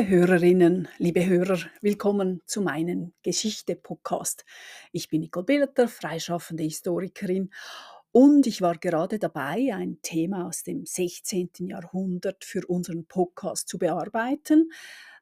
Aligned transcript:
Liebe 0.00 0.12
Hörerinnen, 0.12 0.88
liebe 0.96 1.26
Hörer, 1.26 1.58
willkommen 1.82 2.40
zu 2.46 2.62
meinem 2.62 3.12
Geschichte-Podcast. 3.22 4.46
Ich 4.92 5.10
bin 5.10 5.20
Nicole 5.20 5.44
Billeter, 5.44 5.88
freischaffende 5.88 6.62
Historikerin 6.62 7.50
und 8.10 8.46
ich 8.46 8.62
war 8.62 8.78
gerade 8.78 9.18
dabei, 9.18 9.74
ein 9.74 9.98
Thema 10.00 10.46
aus 10.46 10.62
dem 10.62 10.86
16. 10.86 11.50
Jahrhundert 11.68 12.46
für 12.46 12.66
unseren 12.66 13.04
Podcast 13.04 13.68
zu 13.68 13.76
bearbeiten. 13.76 14.72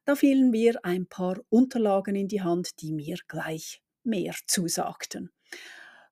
Da 0.05 0.15
fielen 0.15 0.51
mir 0.53 0.79
ein 0.85 1.07
paar 1.07 1.41
Unterlagen 1.49 2.15
in 2.15 2.29
die 2.29 2.43
Hand, 2.43 2.81
die 2.81 2.93
mir 2.93 3.17
gleich 3.27 3.83
mehr 4.05 4.37
zusagten. 4.47 5.33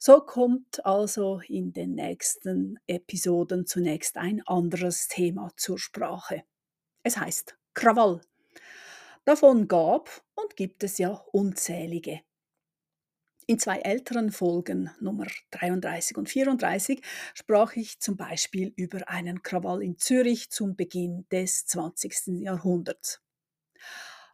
So 0.00 0.18
kommt 0.22 0.84
also 0.84 1.40
in 1.46 1.72
den 1.72 1.94
nächsten 1.94 2.80
Episoden 2.88 3.64
zunächst 3.64 4.16
ein 4.16 4.42
anderes 4.44 5.06
Thema 5.06 5.52
zur 5.56 5.78
Sprache. 5.78 6.42
Es 7.04 7.16
heißt 7.16 7.56
Krawall. 7.72 8.22
Davon 9.24 9.68
gab 9.68 10.24
und 10.34 10.56
gibt 10.56 10.84
es 10.84 10.98
ja 10.98 11.10
unzählige. 11.32 12.20
In 13.48 13.60
zwei 13.60 13.78
älteren 13.78 14.32
Folgen, 14.32 14.90
Nummer 15.00 15.26
33 15.52 16.16
und 16.16 16.28
34, 16.28 17.00
sprach 17.32 17.76
ich 17.76 18.00
zum 18.00 18.16
Beispiel 18.16 18.72
über 18.74 19.08
einen 19.08 19.42
Krawall 19.42 19.84
in 19.84 19.98
Zürich 19.98 20.50
zum 20.50 20.74
Beginn 20.74 21.26
des 21.30 21.66
20. 21.66 22.42
Jahrhunderts. 22.42 23.20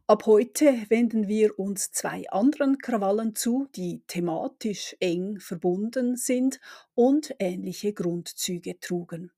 Ab 0.07 0.27
heute 0.27 0.85
wenden 0.89 1.29
wir 1.29 1.59
uns 1.59 1.93
zwei 1.93 2.29
anderen 2.31 2.79
Krawallen 2.79 3.35
zu, 3.35 3.69
die 3.77 4.03
thematisch 4.07 4.97
eng 4.99 5.39
verbunden 5.41 6.17
sind 6.17 6.59
und 6.95 7.35
ähnliche 7.39 7.93
Grundzüge 7.93 8.81
trugen. 8.81 9.31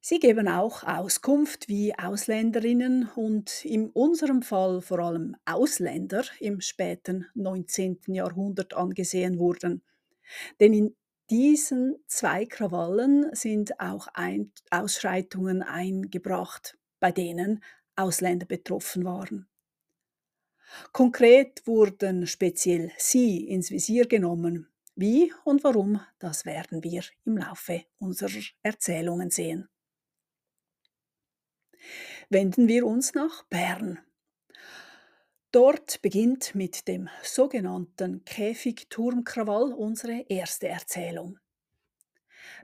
Sie 0.00 0.20
geben 0.20 0.48
auch 0.48 0.84
Auskunft, 0.84 1.68
wie 1.68 1.98
Ausländerinnen 1.98 3.08
und 3.16 3.64
in 3.64 3.90
unserem 3.90 4.42
Fall 4.42 4.80
vor 4.80 5.00
allem 5.00 5.36
Ausländer 5.44 6.24
im 6.38 6.60
späten 6.60 7.26
19. 7.34 7.98
Jahrhundert 8.06 8.74
angesehen 8.74 9.38
wurden. 9.38 9.82
Denn 10.60 10.72
in 10.72 10.96
diesen 11.30 11.96
zwei 12.06 12.46
Krawallen 12.46 13.34
sind 13.34 13.80
auch 13.80 14.06
ein 14.14 14.52
Ausschreitungen 14.70 15.62
eingebracht, 15.62 16.78
bei 17.00 17.10
denen 17.10 17.62
Ausländer 17.96 18.46
betroffen 18.46 19.04
waren. 19.04 19.48
Konkret 20.92 21.66
wurden 21.66 22.26
speziell 22.26 22.92
sie 22.98 23.48
ins 23.48 23.70
Visier 23.70 24.06
genommen. 24.06 24.68
Wie 24.94 25.32
und 25.44 25.64
warum, 25.64 26.00
das 26.18 26.44
werden 26.44 26.84
wir 26.84 27.02
im 27.24 27.36
Laufe 27.36 27.84
unserer 27.98 28.42
Erzählungen 28.62 29.30
sehen 29.30 29.68
wenden 32.30 32.68
wir 32.68 32.86
uns 32.86 33.14
nach 33.14 33.44
Bern. 33.44 33.98
Dort 35.50 36.02
beginnt 36.02 36.54
mit 36.54 36.88
dem 36.88 37.08
sogenannten 37.22 38.24
Käfigturmkrawall 38.24 39.72
unsere 39.72 40.26
erste 40.28 40.68
Erzählung. 40.68 41.38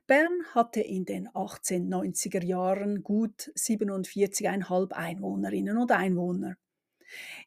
Bern 0.07 0.45
hatte 0.55 0.81
in 0.81 1.07
den 1.07 1.29
1890er 1.29 2.45
Jahren 2.45 3.03
gut 3.03 3.51
47,5 3.57 4.93
Einwohnerinnen 4.93 5.79
und 5.79 5.93
Einwohner. 5.93 6.57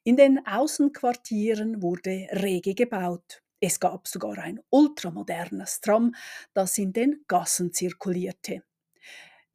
In 0.03 0.16
den 0.16 0.45
Außenquartieren 0.45 1.81
wurde 1.81 2.28
rege 2.31 2.73
gebaut. 2.73 3.44
Es 3.59 3.80
gab 3.80 4.08
sogar 4.08 4.38
ein 4.39 4.59
ultramodernes 4.69 5.81
Tram, 5.81 6.16
das 6.53 6.78
in 6.78 6.94
den 6.94 7.23
Gassen 7.28 7.73
zirkulierte. 7.73 8.64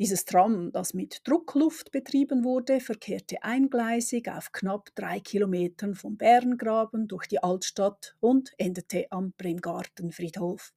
Dieses 0.02 0.24
Tram, 0.24 0.72
das 0.72 0.94
mit 0.94 1.20
Druckluft 1.28 1.92
betrieben 1.92 2.42
wurde, 2.42 2.80
verkehrte 2.80 3.44
eingleisig 3.44 4.28
auf 4.28 4.50
knapp 4.50 4.88
drei 4.96 5.20
Kilometern 5.20 5.94
vom 5.94 6.16
Bärengraben 6.16 7.06
durch 7.06 7.28
die 7.28 7.40
Altstadt 7.40 8.16
und 8.18 8.50
endete 8.58 9.06
am 9.10 9.32
Bremgartenfriedhof. 9.38 10.72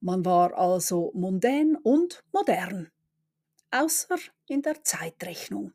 Man 0.00 0.24
war 0.24 0.58
also 0.58 1.12
mondän 1.14 1.76
und 1.76 2.24
modern, 2.32 2.90
außer 3.70 4.16
in 4.48 4.60
der 4.60 4.82
Zeitrechnung. 4.82 5.72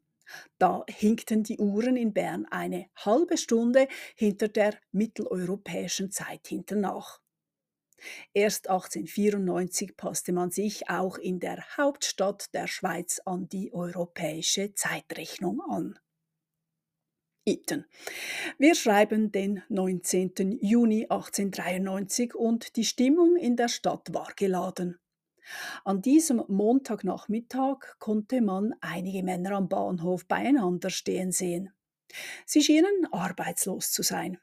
Da 0.57 0.83
hinkten 0.89 1.43
die 1.43 1.57
Uhren 1.57 1.95
in 1.95 2.11
Bern 2.11 2.47
eine 2.51 2.87
halbe 2.97 3.37
Stunde 3.37 3.87
hinter 4.17 4.49
der 4.49 4.77
mitteleuropäischen 4.91 6.11
Zeit 6.11 6.49
hinternach. 6.49 7.21
Erst 8.33 8.69
1894 8.69 9.95
passte 9.97 10.33
man 10.33 10.51
sich 10.51 10.89
auch 10.89 11.17
in 11.17 11.39
der 11.39 11.63
Hauptstadt 11.77 12.53
der 12.53 12.67
Schweiz 12.67 13.21
an 13.25 13.49
die 13.49 13.73
europäische 13.73 14.73
Zeitrechnung 14.73 15.61
an. 15.69 15.99
Iten. 17.43 17.85
Wir 18.59 18.75
schreiben 18.75 19.31
den 19.31 19.63
19. 19.69 20.59
Juni 20.61 21.07
1893 21.09 22.35
und 22.35 22.75
die 22.75 22.85
Stimmung 22.85 23.35
in 23.35 23.55
der 23.55 23.67
Stadt 23.67 24.13
war 24.13 24.31
geladen. 24.35 24.99
An 25.83 26.01
diesem 26.01 26.43
Montagnachmittag 26.47 27.97
konnte 27.97 28.41
man 28.41 28.75
einige 28.79 29.23
Männer 29.23 29.53
am 29.53 29.69
Bahnhof 29.69 30.27
beieinander 30.27 30.91
stehen 30.91 31.31
sehen. 31.31 31.73
Sie 32.45 32.61
schienen 32.61 33.07
arbeitslos 33.11 33.91
zu 33.91 34.03
sein. 34.03 34.37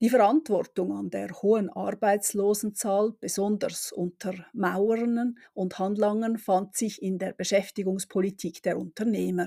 Die 0.00 0.10
Verantwortung 0.10 0.92
an 0.92 1.10
der 1.10 1.30
hohen 1.42 1.70
Arbeitslosenzahl, 1.70 3.14
besonders 3.20 3.92
unter 3.92 4.34
Maurern 4.52 5.38
und 5.54 5.78
Handlangern, 5.78 6.38
fand 6.38 6.76
sich 6.76 7.02
in 7.02 7.18
der 7.18 7.32
Beschäftigungspolitik 7.32 8.62
der 8.62 8.78
Unternehmer. 8.78 9.46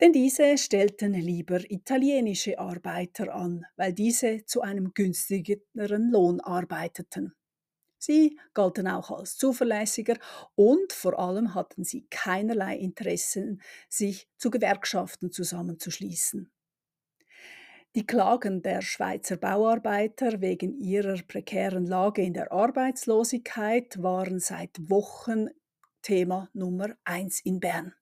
Denn 0.00 0.12
diese 0.12 0.58
stellten 0.58 1.14
lieber 1.14 1.60
italienische 1.70 2.58
Arbeiter 2.58 3.34
an, 3.34 3.64
weil 3.76 3.94
diese 3.94 4.44
zu 4.44 4.60
einem 4.60 4.92
günstigeren 4.92 6.10
Lohn 6.10 6.40
arbeiteten. 6.40 7.34
Sie 7.98 8.38
galten 8.52 8.88
auch 8.88 9.10
als 9.10 9.38
zuverlässiger 9.38 10.18
und 10.54 10.92
vor 10.92 11.18
allem 11.18 11.54
hatten 11.54 11.82
sie 11.82 12.06
keinerlei 12.10 12.76
Interessen, 12.76 13.62
sich 13.88 14.28
zu 14.36 14.50
Gewerkschaften 14.50 15.32
zusammenzuschließen. 15.32 16.50
Die 17.96 18.06
Klagen 18.06 18.60
der 18.60 18.82
Schweizer 18.82 19.38
Bauarbeiter 19.38 20.42
wegen 20.42 20.78
ihrer 20.78 21.16
prekären 21.22 21.86
Lage 21.86 22.20
in 22.20 22.34
der 22.34 22.52
Arbeitslosigkeit 22.52 24.02
waren 24.02 24.38
seit 24.38 24.90
Wochen 24.90 25.48
Thema 26.02 26.50
Nummer 26.52 26.94
eins 27.04 27.40
in 27.40 27.58
Bern. 27.58 27.94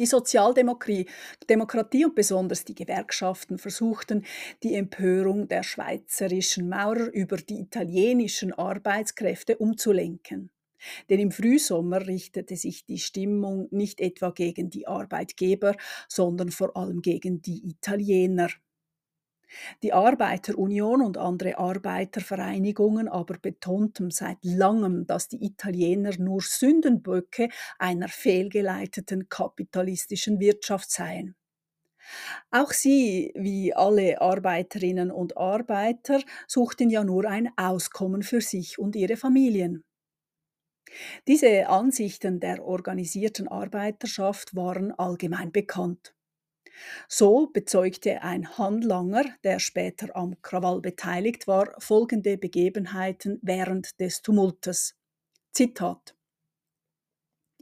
Die 0.00 0.06
Sozialdemokratie 0.06 1.08
Demokratie 1.48 2.04
und 2.04 2.16
besonders 2.16 2.64
die 2.64 2.74
Gewerkschaften 2.74 3.58
versuchten, 3.58 4.24
die 4.64 4.74
Empörung 4.74 5.46
der 5.46 5.62
schweizerischen 5.62 6.68
Maurer 6.68 7.12
über 7.12 7.36
die 7.36 7.60
italienischen 7.60 8.52
Arbeitskräfte 8.52 9.56
umzulenken. 9.58 10.50
Denn 11.10 11.20
im 11.20 11.30
Frühsommer 11.30 12.06
richtete 12.06 12.56
sich 12.56 12.84
die 12.86 12.98
Stimmung 12.98 13.68
nicht 13.70 14.00
etwa 14.00 14.30
gegen 14.30 14.70
die 14.70 14.86
Arbeitgeber, 14.86 15.74
sondern 16.08 16.50
vor 16.50 16.76
allem 16.76 17.02
gegen 17.02 17.42
die 17.42 17.68
Italiener. 17.68 18.48
Die 19.84 19.92
Arbeiterunion 19.92 21.00
und 21.00 21.16
andere 21.16 21.58
Arbeitervereinigungen 21.58 23.06
aber 23.08 23.38
betonten 23.38 24.10
seit 24.10 24.38
langem, 24.42 25.06
dass 25.06 25.28
die 25.28 25.44
Italiener 25.44 26.10
nur 26.18 26.40
Sündenböcke 26.42 27.48
einer 27.78 28.08
fehlgeleiteten 28.08 29.28
kapitalistischen 29.28 30.40
Wirtschaft 30.40 30.90
seien. 30.90 31.36
Auch 32.50 32.72
sie, 32.72 33.32
wie 33.34 33.74
alle 33.74 34.20
Arbeiterinnen 34.22 35.10
und 35.10 35.36
Arbeiter, 35.36 36.20
suchten 36.46 36.88
ja 36.88 37.04
nur 37.04 37.26
ein 37.26 37.50
Auskommen 37.56 38.22
für 38.22 38.40
sich 38.40 38.78
und 38.78 38.96
ihre 38.96 39.16
Familien. 39.18 39.84
Diese 41.26 41.68
Ansichten 41.68 42.40
der 42.40 42.64
organisierten 42.64 43.48
Arbeiterschaft 43.48 44.54
waren 44.54 44.92
allgemein 44.92 45.52
bekannt. 45.52 46.14
So 47.08 47.48
bezeugte 47.52 48.22
ein 48.22 48.58
Handlanger, 48.58 49.24
der 49.44 49.60
später 49.60 50.16
am 50.16 50.40
Krawall 50.42 50.80
beteiligt 50.80 51.46
war, 51.46 51.74
folgende 51.78 52.36
Begebenheiten 52.36 53.38
während 53.42 53.98
des 54.00 54.22
Tumultes. 54.22 54.96
Zitat 55.52 56.14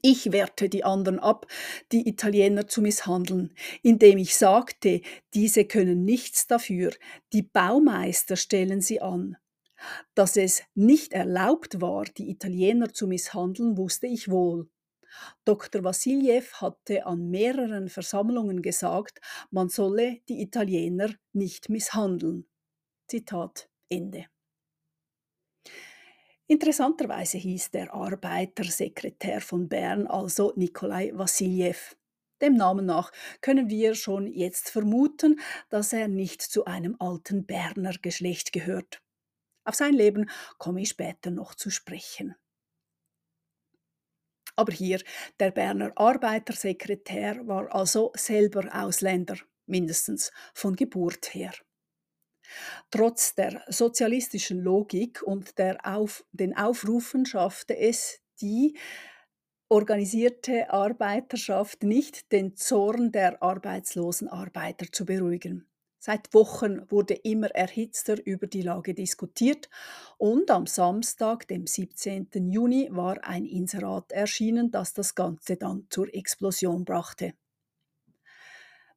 ich 0.04 0.32
wehrte 0.32 0.68
die 0.68 0.82
anderen 0.82 1.20
ab, 1.20 1.46
die 1.92 2.08
Italiener 2.08 2.66
zu 2.66 2.82
misshandeln, 2.82 3.54
indem 3.82 4.18
ich 4.18 4.36
sagte, 4.36 5.00
diese 5.32 5.64
können 5.64 6.04
nichts 6.04 6.48
dafür, 6.48 6.90
die 7.32 7.42
Baumeister 7.42 8.34
stellen 8.34 8.80
sie 8.80 9.00
an. 9.00 9.36
Dass 10.14 10.37
es 10.37 10.62
nicht 10.75 11.12
erlaubt 11.12 11.81
war, 11.81 12.05
die 12.05 12.31
Italiener 12.31 12.93
zu 12.93 13.06
misshandeln, 13.06 13.76
wusste 13.76 14.06
ich 14.06 14.31
wohl. 14.31 14.69
Dr. 15.44 15.84
Wassiljew 15.84 16.44
hatte 16.55 17.06
an 17.06 17.31
mehreren 17.31 17.88
Versammlungen 17.88 18.62
gesagt, 18.62 19.20
man 19.50 19.69
solle 19.69 20.20
die 20.29 20.40
Italiener 20.40 21.11
nicht 21.32 21.69
misshandeln. 21.69 22.46
Zitat 23.08 23.69
Ende. 23.88 24.26
Interessanterweise 26.46 27.38
hieß 27.38 27.70
der 27.70 27.94
Arbeitersekretär 27.94 29.40
von 29.40 29.69
Bern 29.69 30.06
also 30.06 30.52
Nikolai 30.56 31.11
Wassiljew. 31.14 31.76
Dem 32.40 32.55
Namen 32.55 32.87
nach 32.87 33.12
können 33.40 33.69
wir 33.70 33.94
schon 33.94 34.26
jetzt 34.26 34.69
vermuten, 34.69 35.40
dass 35.70 35.93
er 35.93 36.08
nicht 36.08 36.43
zu 36.43 36.64
einem 36.64 36.96
alten 36.99 37.46
Berner 37.46 37.94
Geschlecht 38.02 38.52
gehört. 38.52 39.00
Auf 39.64 39.75
sein 39.75 39.94
Leben 39.94 40.29
komme 40.59 40.82
ich 40.82 40.91
später 40.91 41.31
noch 41.31 41.55
zu 41.55 41.70
sprechen. 41.70 42.35
Aber 44.56 44.73
hier, 44.73 45.00
der 45.41 45.50
Berner 45.50 45.93
Arbeitersekretär 45.97 47.47
war 47.47 47.75
also 47.75 48.12
selber 48.14 48.69
Ausländer, 48.73 49.37
mindestens 49.67 50.31
von 50.55 50.76
Geburt 50.76 51.35
her. 51.35 51.53
Trotz 52.91 53.35
der 53.35 53.62
sozialistischen 53.69 54.61
Logik 54.61 55.23
und 55.23 55.55
Auf, 55.85 56.25
den 56.32 56.56
Aufrufen 56.56 57.25
schaffte 57.25 57.76
es 57.76 58.20
die 58.41 58.76
organisierte 59.69 60.70
Arbeiterschaft 60.70 61.82
nicht, 61.82 62.31
den 62.31 62.56
Zorn 62.56 63.11
der 63.11 63.43
arbeitslosen 63.43 64.29
Arbeiter 64.29 64.87
zu 64.93 65.06
beruhigen. 65.06 65.71
Seit 66.04 66.34
Wochen 66.34 66.90
wurde 66.90 67.14
immer 67.14 67.52
erhitzter 67.52 68.16
über 68.26 68.49
die 68.49 68.62
Lage 68.62 68.93
diskutiert 68.93 69.70
und 70.19 70.50
am 70.50 70.66
Samstag, 70.66 71.46
dem 71.46 71.69
17. 71.69 72.50
Juni, 72.50 72.88
war 72.90 73.22
ein 73.22 73.46
Inserat 73.46 74.10
erschienen, 74.10 74.72
das 74.72 74.94
das 74.94 75.14
Ganze 75.14 75.56
dann 75.56 75.87
zur 75.90 76.12
Explosion 76.12 76.84
brachte. 76.84 77.34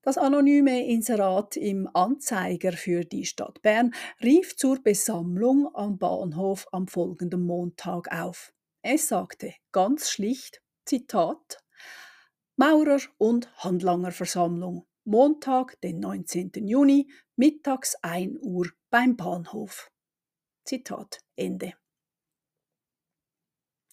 Das 0.02 0.18
anonyme 0.18 0.84
Inserat 0.88 1.58
im 1.58 1.88
Anzeiger 1.94 2.72
für 2.72 3.06
die 3.06 3.26
Stadt 3.26 3.62
Bern 3.62 3.94
rief 4.24 4.56
zur 4.58 4.82
Besammlung 4.82 5.70
am 5.76 6.00
Bahnhof 6.00 6.68
am 6.72 6.88
folgenden 6.88 7.46
Montag 7.46 8.12
auf. 8.12 8.52
Es 8.82 9.10
sagte 9.10 9.54
ganz 9.72 10.10
schlicht, 10.10 10.64
Zitat, 10.86 11.64
Maurer- 12.56 12.98
und 13.20 13.48
Handlangerversammlung, 13.64 14.88
Montag, 15.08 15.80
den 15.82 16.00
19. 16.00 16.52
Juni, 16.68 17.08
mittags 17.36 17.96
1 18.02 18.40
Uhr 18.42 18.72
beim 18.90 19.16
Bahnhof. 19.16 19.92
Zitat 20.64 21.20
Ende. 21.36 21.74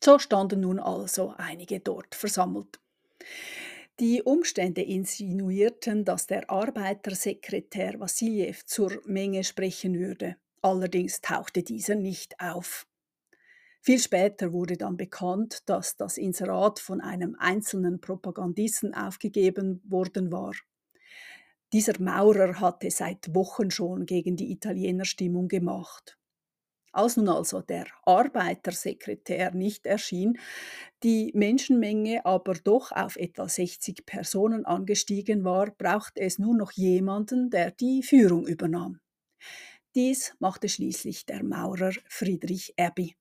So 0.02 0.18
standen 0.18 0.60
nun 0.60 0.80
also 0.80 1.34
einige 1.36 1.80
dort 1.80 2.14
versammelt. 2.14 2.80
Die 4.00 4.22
Umstände 4.22 4.80
insinuierten, 4.80 6.06
dass 6.06 6.26
der 6.26 6.48
Arbeitersekretär 6.48 8.00
Wassiljew 8.00 8.56
zur 8.64 9.02
Menge 9.04 9.44
sprechen 9.44 9.98
würde. 9.98 10.36
Allerdings 10.62 11.20
tauchte 11.20 11.62
dieser 11.62 11.94
nicht 11.94 12.40
auf. 12.40 12.86
Viel 13.82 13.98
später 13.98 14.54
wurde 14.54 14.78
dann 14.78 14.96
bekannt, 14.96 15.68
dass 15.68 15.96
das 15.98 16.16
Inserat 16.16 16.78
von 16.78 17.02
einem 17.02 17.36
einzelnen 17.38 18.00
Propagandisten 18.00 18.94
aufgegeben 18.94 19.82
worden 19.84 20.32
war. 20.32 20.54
Dieser 21.72 21.98
Maurer 22.00 22.60
hatte 22.60 22.90
seit 22.90 23.34
Wochen 23.34 23.70
schon 23.70 24.04
gegen 24.04 24.36
die 24.36 24.52
Italiener 24.52 25.06
Stimmung 25.06 25.48
gemacht. 25.48 26.18
Als 26.92 27.16
nun 27.16 27.30
also 27.30 27.62
der 27.62 27.86
Arbeitersekretär 28.04 29.54
nicht 29.54 29.86
erschien, 29.86 30.38
die 31.02 31.32
Menschenmenge 31.34 32.26
aber 32.26 32.52
doch 32.52 32.92
auf 32.92 33.16
etwa 33.16 33.48
60 33.48 34.04
Personen 34.04 34.66
angestiegen 34.66 35.44
war, 35.44 35.70
brauchte 35.70 36.20
es 36.20 36.38
nur 36.38 36.54
noch 36.54 36.72
jemanden, 36.72 37.48
der 37.48 37.70
die 37.70 38.02
Führung 38.02 38.46
übernahm. 38.46 39.00
Dies 39.94 40.34
machte 40.38 40.68
schließlich 40.68 41.24
der 41.24 41.42
Maurer 41.42 41.92
Friedrich 42.08 42.74
Erbi. 42.76 43.16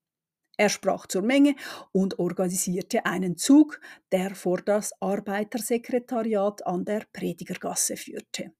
Er 0.61 0.69
sprach 0.69 1.07
zur 1.07 1.23
Menge 1.23 1.55
und 1.91 2.19
organisierte 2.19 3.07
einen 3.07 3.35
Zug, 3.35 3.81
der 4.11 4.35
vor 4.35 4.61
das 4.61 4.93
Arbeitersekretariat 5.01 6.67
an 6.67 6.85
der 6.85 7.07
Predigergasse 7.11 7.97
führte. 7.97 8.51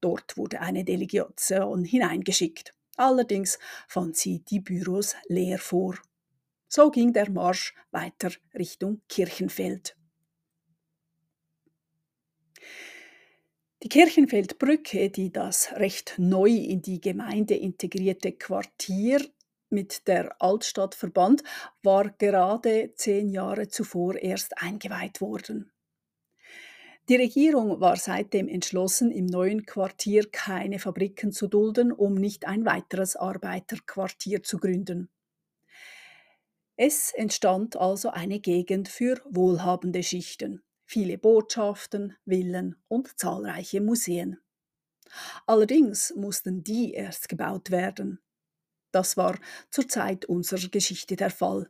Dort 0.00 0.38
wurde 0.38 0.62
eine 0.62 0.84
Delegation 0.84 1.84
hineingeschickt. 1.84 2.72
Allerdings 2.96 3.58
fand 3.88 4.16
sie 4.16 4.38
die 4.38 4.60
Büros 4.60 5.16
leer 5.28 5.58
vor. 5.58 5.98
So 6.66 6.90
ging 6.90 7.12
der 7.12 7.28
Marsch 7.30 7.74
weiter 7.90 8.30
Richtung 8.58 9.02
Kirchenfeld. 9.10 9.98
Die 13.82 13.90
Kirchenfeldbrücke, 13.90 15.10
die 15.10 15.30
das 15.30 15.72
recht 15.72 16.14
neu 16.16 16.48
in 16.48 16.80
die 16.80 17.02
Gemeinde 17.02 17.54
integrierte 17.54 18.32
Quartier 18.32 19.20
mit 19.74 20.06
der 20.08 20.40
Altstadt 20.40 20.94
verband, 20.94 21.42
war 21.82 22.10
gerade 22.10 22.92
zehn 22.94 23.28
Jahre 23.28 23.68
zuvor 23.68 24.16
erst 24.16 24.62
eingeweiht 24.62 25.20
worden. 25.20 25.72
Die 27.10 27.16
Regierung 27.16 27.80
war 27.80 27.96
seitdem 27.96 28.48
entschlossen, 28.48 29.10
im 29.10 29.26
neuen 29.26 29.66
Quartier 29.66 30.30
keine 30.30 30.78
Fabriken 30.78 31.32
zu 31.32 31.48
dulden, 31.48 31.92
um 31.92 32.14
nicht 32.14 32.46
ein 32.46 32.64
weiteres 32.64 33.14
Arbeiterquartier 33.14 34.42
zu 34.42 34.58
gründen. 34.58 35.10
Es 36.76 37.12
entstand 37.12 37.76
also 37.76 38.08
eine 38.08 38.40
Gegend 38.40 38.88
für 38.88 39.20
wohlhabende 39.28 40.02
Schichten, 40.02 40.62
viele 40.86 41.18
Botschaften, 41.18 42.16
Villen 42.26 42.76
und 42.88 43.18
zahlreiche 43.18 43.82
Museen. 43.82 44.38
Allerdings 45.46 46.14
mussten 46.16 46.64
die 46.64 46.94
erst 46.94 47.28
gebaut 47.28 47.70
werden. 47.70 48.23
Das 48.94 49.16
war 49.16 49.36
zur 49.70 49.88
Zeit 49.88 50.24
unserer 50.24 50.68
Geschichte 50.68 51.16
der 51.16 51.30
Fall. 51.30 51.68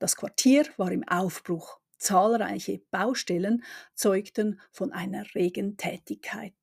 Das 0.00 0.16
Quartier 0.16 0.66
war 0.76 0.90
im 0.90 1.06
Aufbruch. 1.06 1.78
Zahlreiche 1.98 2.80
Baustellen 2.90 3.62
zeugten 3.94 4.60
von 4.72 4.92
einer 4.92 5.24
regen 5.36 5.76
Tätigkeit. 5.76 6.56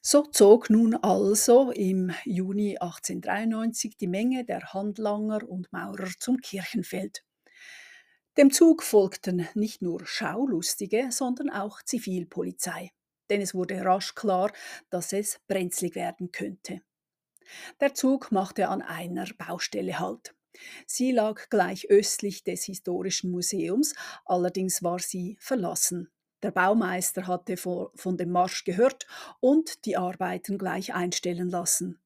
So 0.00 0.22
zog 0.22 0.70
nun 0.70 0.94
also 0.94 1.70
im 1.72 2.10
Juni 2.24 2.78
1893 2.78 3.98
die 3.98 4.06
Menge 4.06 4.46
der 4.46 4.72
Handlanger 4.72 5.46
und 5.46 5.70
Maurer 5.70 6.08
zum 6.18 6.38
Kirchenfeld. 6.38 7.22
Dem 8.38 8.50
Zug 8.50 8.82
folgten 8.82 9.46
nicht 9.52 9.82
nur 9.82 10.06
Schaulustige, 10.06 11.08
sondern 11.10 11.50
auch 11.50 11.82
Zivilpolizei, 11.82 12.92
denn 13.28 13.42
es 13.42 13.52
wurde 13.52 13.84
rasch 13.84 14.14
klar, 14.14 14.54
dass 14.88 15.12
es 15.12 15.38
brenzlig 15.48 15.96
werden 15.96 16.32
könnte. 16.32 16.80
Der 17.80 17.94
Zug 17.94 18.32
machte 18.32 18.68
an 18.68 18.82
einer 18.82 19.26
Baustelle 19.36 19.98
Halt. 19.98 20.34
Sie 20.86 21.12
lag 21.12 21.48
gleich 21.50 21.88
östlich 21.90 22.44
des 22.44 22.64
Historischen 22.64 23.30
Museums, 23.30 23.94
allerdings 24.24 24.82
war 24.82 24.98
sie 24.98 25.36
verlassen. 25.40 26.10
Der 26.42 26.50
Baumeister 26.52 27.26
hatte 27.26 27.56
von 27.56 28.16
dem 28.16 28.30
Marsch 28.30 28.64
gehört 28.64 29.06
und 29.40 29.84
die 29.84 29.96
Arbeiten 29.96 30.56
gleich 30.56 30.94
einstellen 30.94 31.48
lassen. 31.48 32.00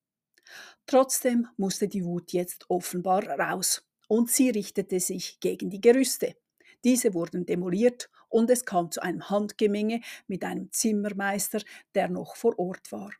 Trotzdem 0.86 1.48
musste 1.56 1.88
die 1.88 2.04
Wut 2.04 2.32
jetzt 2.32 2.68
offenbar 2.68 3.26
raus 3.26 3.86
und 4.08 4.30
sie 4.30 4.50
richtete 4.50 5.00
sich 5.00 5.40
gegen 5.40 5.70
die 5.70 5.80
Gerüste. 5.80 6.36
Diese 6.84 7.14
wurden 7.14 7.46
demoliert 7.46 8.10
und 8.28 8.50
es 8.50 8.64
kam 8.64 8.90
zu 8.90 9.02
einem 9.02 9.28
Handgemenge 9.30 10.00
mit 10.26 10.44
einem 10.44 10.72
Zimmermeister, 10.72 11.60
der 11.94 12.08
noch 12.08 12.36
vor 12.36 12.58
Ort 12.58 12.90
war. 12.90 13.10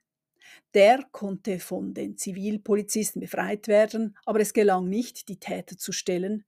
Der 0.74 1.04
konnte 1.12 1.60
von 1.60 1.94
den 1.94 2.16
Zivilpolizisten 2.16 3.20
befreit 3.20 3.68
werden, 3.68 4.16
aber 4.24 4.40
es 4.40 4.52
gelang 4.52 4.88
nicht, 4.88 5.28
die 5.28 5.38
Täter 5.38 5.76
zu 5.76 5.92
stellen, 5.92 6.44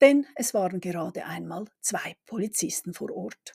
denn 0.00 0.26
es 0.36 0.54
waren 0.54 0.80
gerade 0.80 1.26
einmal 1.26 1.66
zwei 1.80 2.16
Polizisten 2.26 2.94
vor 2.94 3.10
Ort. 3.10 3.54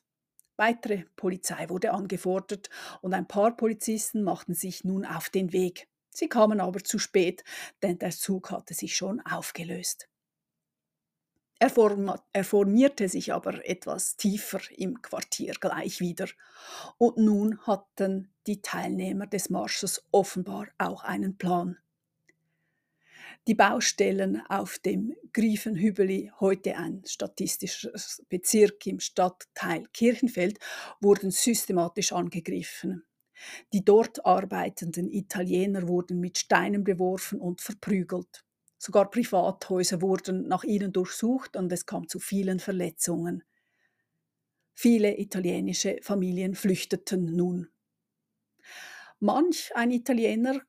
Weitere 0.55 1.05
Polizei 1.15 1.67
wurde 1.69 1.91
angefordert 1.91 2.69
und 3.01 3.13
ein 3.13 3.27
paar 3.27 3.55
Polizisten 3.55 4.23
machten 4.23 4.53
sich 4.53 4.83
nun 4.83 5.05
auf 5.05 5.29
den 5.29 5.51
Weg. 5.51 5.88
Sie 6.12 6.29
kamen 6.29 6.59
aber 6.59 6.83
zu 6.83 7.00
spät, 7.00 7.43
denn 7.81 7.97
der 7.97 8.12
Zug 8.12 8.51
hatte 8.51 8.75
sich 8.75 8.95
schon 8.95 9.19
aufgelöst. 9.21 10.07
Er, 11.63 12.20
er 12.34 12.43
formierte 12.43 13.08
sich 13.08 13.32
aber 13.32 13.65
etwas 13.65 14.17
tiefer 14.17 14.60
im 14.75 15.01
Quartier 15.01 15.53
gleich 15.53 16.01
wieder. 16.01 16.27
Und 16.98 17.15
nun 17.15 17.58
hatten 17.60 18.34
die 18.48 18.62
Teilnehmer 18.62 19.27
des 19.27 19.50
Marsches 19.50 20.05
offenbar 20.12 20.67
auch 20.77 21.05
einen 21.05 21.38
Plan. 21.38 21.77
Die 23.48 23.55
Baustellen 23.55 24.41
auf 24.50 24.77
dem 24.79 25.15
Griefenhübeli, 25.32 26.34
heute 26.41 26.75
ein 26.75 27.01
statistischer 27.05 27.93
Bezirk 28.27 28.86
im 28.86 29.00
Stadtteil 29.00 29.86
Kirchenfeld, 29.93 30.60
wurden 31.00 31.32
systematisch 31.32 32.12
angegriffen. 32.12 33.05
Die 33.72 33.86
dort 33.86 34.25
arbeitenden 34.25 35.10
Italiener 35.10 35.88
wurden 35.88 36.20
mit 36.20 36.38
Steinen 36.38 36.84
beworfen 36.84 37.39
und 37.39 37.62
verprügelt. 37.62 38.43
Sogar 38.86 39.10
Privathäuser 39.10 40.02
wurden 40.02 40.50
nach 40.50 40.66
ihnen 40.66 40.92
durchsucht 40.92 41.56
und 41.56 41.72
es 41.72 41.86
kam 41.86 42.10
zu 42.10 42.20
vielen 42.20 42.60
Verletzungen. 42.60 43.46
Viele 44.74 45.18
italienische 45.18 46.00
Familien 46.02 46.54
flüchteten 46.54 47.34
nun. 47.34 47.70
Manch 49.22 49.72
ein 49.74 49.90
Italiener 49.92 50.60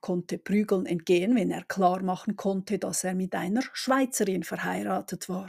konnte 0.00 0.38
Prügeln 0.38 0.86
entgehen, 0.86 1.36
wenn 1.36 1.52
er 1.52 1.62
klar 1.62 2.02
machen 2.02 2.34
konnte, 2.34 2.80
dass 2.80 3.04
er 3.04 3.14
mit 3.14 3.32
einer 3.36 3.62
Schweizerin 3.72 4.42
verheiratet 4.42 5.28
war. 5.28 5.48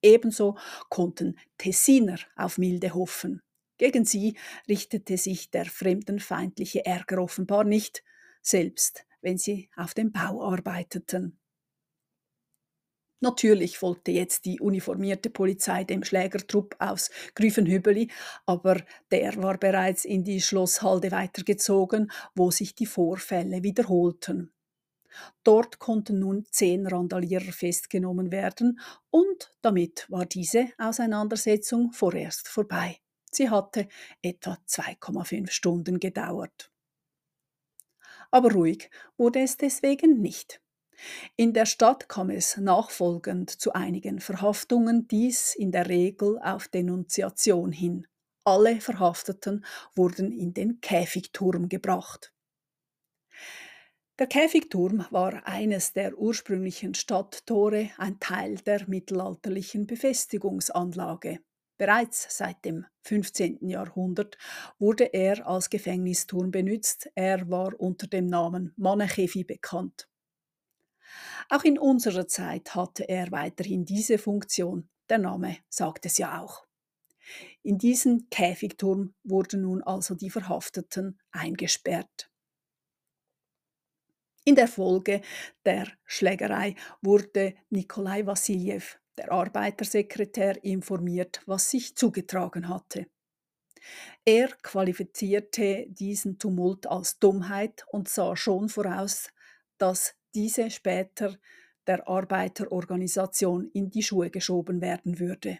Ebenso 0.00 0.56
konnten 0.88 1.38
Tessiner 1.58 2.18
auf 2.36 2.56
Milde 2.56 2.94
hoffen. 2.94 3.42
Gegen 3.76 4.06
sie 4.06 4.38
richtete 4.66 5.18
sich 5.18 5.50
der 5.50 5.66
fremdenfeindliche 5.66 6.86
Ärger 6.86 7.18
offenbar 7.22 7.64
nicht, 7.64 8.02
selbst 8.40 9.04
wenn 9.20 9.36
sie 9.36 9.68
auf 9.76 9.92
dem 9.92 10.10
Bau 10.10 10.42
arbeiteten. 10.42 11.36
Natürlich 13.20 13.76
folgte 13.78 14.12
jetzt 14.12 14.46
die 14.46 14.60
uniformierte 14.60 15.28
Polizei 15.28 15.84
dem 15.84 16.02
Schlägertrupp 16.04 16.74
aus 16.78 17.10
Grüfenhübeli, 17.34 18.10
aber 18.46 18.82
der 19.10 19.36
war 19.42 19.58
bereits 19.58 20.06
in 20.06 20.24
die 20.24 20.40
Schlosshalde 20.40 21.10
weitergezogen, 21.10 22.10
wo 22.34 22.50
sich 22.50 22.74
die 22.74 22.86
Vorfälle 22.86 23.62
wiederholten. 23.62 24.52
Dort 25.44 25.78
konnten 25.78 26.18
nun 26.20 26.46
zehn 26.50 26.86
Randalierer 26.86 27.52
festgenommen 27.52 28.32
werden 28.32 28.80
und 29.10 29.54
damit 29.60 30.06
war 30.08 30.24
diese 30.24 30.68
Auseinandersetzung 30.78 31.92
vorerst 31.92 32.48
vorbei. 32.48 33.00
Sie 33.30 33.50
hatte 33.50 33.88
etwa 34.22 34.56
2,5 34.66 35.50
Stunden 35.50 36.00
gedauert. 36.00 36.70
Aber 38.30 38.52
ruhig 38.52 38.90
wurde 39.16 39.40
es 39.40 39.56
deswegen 39.56 40.20
nicht. 40.20 40.60
In 41.36 41.52
der 41.52 41.66
Stadt 41.66 42.08
kam 42.08 42.30
es 42.30 42.56
nachfolgend 42.56 43.50
zu 43.50 43.72
einigen 43.72 44.20
Verhaftungen, 44.20 45.08
dies 45.08 45.54
in 45.54 45.72
der 45.72 45.88
Regel 45.88 46.38
auf 46.42 46.68
Denunziation 46.68 47.72
hin. 47.72 48.06
Alle 48.44 48.80
Verhafteten 48.80 49.64
wurden 49.94 50.32
in 50.32 50.54
den 50.54 50.80
Käfigturm 50.80 51.68
gebracht. 51.68 52.32
Der 54.18 54.26
Käfigturm 54.26 55.06
war 55.10 55.46
eines 55.46 55.94
der 55.94 56.18
ursprünglichen 56.18 56.92
Stadttore, 56.92 57.90
ein 57.96 58.20
Teil 58.20 58.56
der 58.56 58.86
mittelalterlichen 58.86 59.86
Befestigungsanlage. 59.86 61.40
Bereits 61.78 62.26
seit 62.36 62.62
dem 62.66 62.84
15. 63.04 63.66
Jahrhundert 63.66 64.36
wurde 64.78 65.04
er 65.04 65.46
als 65.46 65.70
Gefängnisturm 65.70 66.50
benutzt. 66.50 67.10
Er 67.14 67.48
war 67.48 67.80
unter 67.80 68.06
dem 68.06 68.26
Namen 68.26 68.74
Manechevi 68.76 69.44
bekannt. 69.44 70.09
Auch 71.52 71.64
in 71.64 71.78
unserer 71.78 72.28
Zeit 72.28 72.76
hatte 72.76 73.08
er 73.08 73.32
weiterhin 73.32 73.84
diese 73.84 74.18
Funktion. 74.18 74.88
Der 75.08 75.18
Name 75.18 75.56
sagt 75.68 76.06
es 76.06 76.16
ja 76.16 76.40
auch. 76.40 76.64
In 77.62 77.76
diesen 77.76 78.30
Käfigturm 78.30 79.14
wurden 79.24 79.62
nun 79.62 79.82
also 79.82 80.14
die 80.14 80.30
Verhafteten 80.30 81.18
eingesperrt. 81.32 82.30
In 84.44 84.54
der 84.54 84.68
Folge 84.68 85.22
der 85.64 85.88
Schlägerei 86.04 86.76
wurde 87.02 87.54
Nikolai 87.68 88.24
Wassiljew, 88.26 88.82
der 89.18 89.32
Arbeitersekretär, 89.32 90.62
informiert, 90.64 91.42
was 91.46 91.68
sich 91.70 91.96
zugetragen 91.96 92.68
hatte. 92.68 93.06
Er 94.24 94.48
qualifizierte 94.62 95.86
diesen 95.88 96.38
Tumult 96.38 96.86
als 96.86 97.18
Dummheit 97.18 97.84
und 97.88 98.08
sah 98.08 98.36
schon 98.36 98.68
voraus, 98.68 99.30
dass 99.78 100.14
diese 100.34 100.70
später 100.70 101.36
der 101.86 102.06
Arbeiterorganisation 102.08 103.70
in 103.72 103.90
die 103.90 104.02
Schuhe 104.02 104.30
geschoben 104.30 104.80
werden 104.80 105.18
würde. 105.18 105.58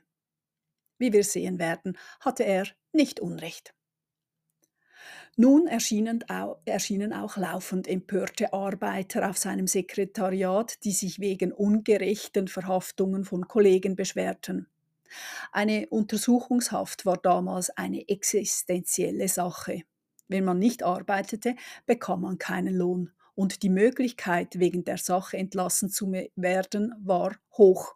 Wie 0.99 1.13
wir 1.13 1.25
sehen 1.25 1.59
werden, 1.59 1.97
hatte 2.21 2.45
er 2.45 2.67
nicht 2.93 3.21
Unrecht. 3.21 3.75
Nun 5.37 5.67
erschienen 5.67 6.29
auch, 6.29 6.61
erschienen 6.67 7.13
auch 7.13 7.37
laufend 7.37 7.89
empörte 7.89 8.53
Arbeiter 8.53 9.31
auf 9.31 9.39
seinem 9.39 9.67
Sekretariat, 9.67 10.85
die 10.85 10.93
sich 10.93 11.21
wegen 11.21 11.53
ungerechten 11.53 12.49
Verhaftungen 12.49 13.25
von 13.25 13.49
Kollegen 13.49 13.97
beschwerten. 13.97 14.67
Eine 15.53 15.89
Untersuchungshaft 15.89 17.07
war 17.07 17.17
damals 17.17 17.71
eine 17.71 18.09
existenzielle 18.09 19.29
Sache. 19.29 19.83
Wenn 20.29 20.45
man 20.45 20.59
nicht 20.59 20.83
arbeitete, 20.83 21.57
bekam 21.87 22.21
man 22.21 22.39
keinen 22.39 22.77
Lohn 22.77 23.11
und 23.41 23.63
die 23.63 23.71
Möglichkeit, 23.71 24.59
wegen 24.59 24.85
der 24.85 24.99
Sache 24.99 25.39
entlassen 25.39 25.89
zu 25.89 26.13
werden, 26.37 26.93
war 27.03 27.37
hoch. 27.57 27.95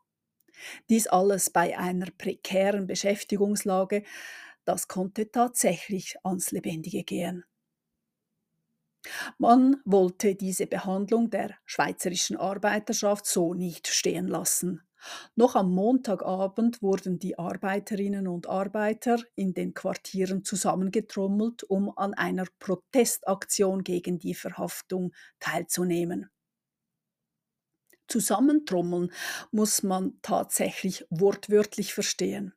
Dies 0.88 1.06
alles 1.06 1.50
bei 1.50 1.76
einer 1.76 2.06
prekären 2.16 2.86
Beschäftigungslage, 2.86 4.04
das 4.64 4.88
konnte 4.88 5.30
tatsächlich 5.30 6.16
ans 6.24 6.50
Lebendige 6.50 7.04
gehen. 7.04 7.44
Man 9.36 9.76
wollte 9.84 10.34
diese 10.34 10.66
Behandlung 10.66 11.28
der 11.28 11.50
schweizerischen 11.66 12.38
Arbeiterschaft 12.38 13.26
so 13.26 13.52
nicht 13.52 13.86
stehen 13.88 14.28
lassen. 14.28 14.80
Noch 15.36 15.54
am 15.54 15.72
Montagabend 15.72 16.82
wurden 16.82 17.18
die 17.18 17.38
Arbeiterinnen 17.38 18.28
und 18.28 18.48
Arbeiter 18.48 19.18
in 19.34 19.54
den 19.54 19.74
Quartieren 19.74 20.44
zusammengetrommelt, 20.44 21.62
um 21.64 21.96
an 21.96 22.14
einer 22.14 22.46
Protestaktion 22.58 23.84
gegen 23.84 24.18
die 24.18 24.34
Verhaftung 24.34 25.12
teilzunehmen. 25.40 26.30
Zusammentrommeln 28.08 29.10
muss 29.50 29.82
man 29.82 30.18
tatsächlich 30.22 31.06
wortwörtlich 31.10 31.94
verstehen. 31.94 32.54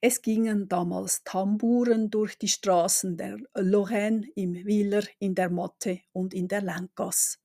Es 0.00 0.22
gingen 0.22 0.68
damals 0.68 1.24
Tamburen 1.24 2.10
durch 2.10 2.38
die 2.38 2.48
Straßen 2.48 3.16
der 3.16 3.38
Lorraine, 3.54 4.26
im 4.34 4.54
Wieler, 4.54 5.02
in 5.18 5.34
der 5.34 5.50
Motte 5.50 6.00
und 6.12 6.32
in 6.32 6.48
der 6.48 6.62
Langgasse. 6.62 7.38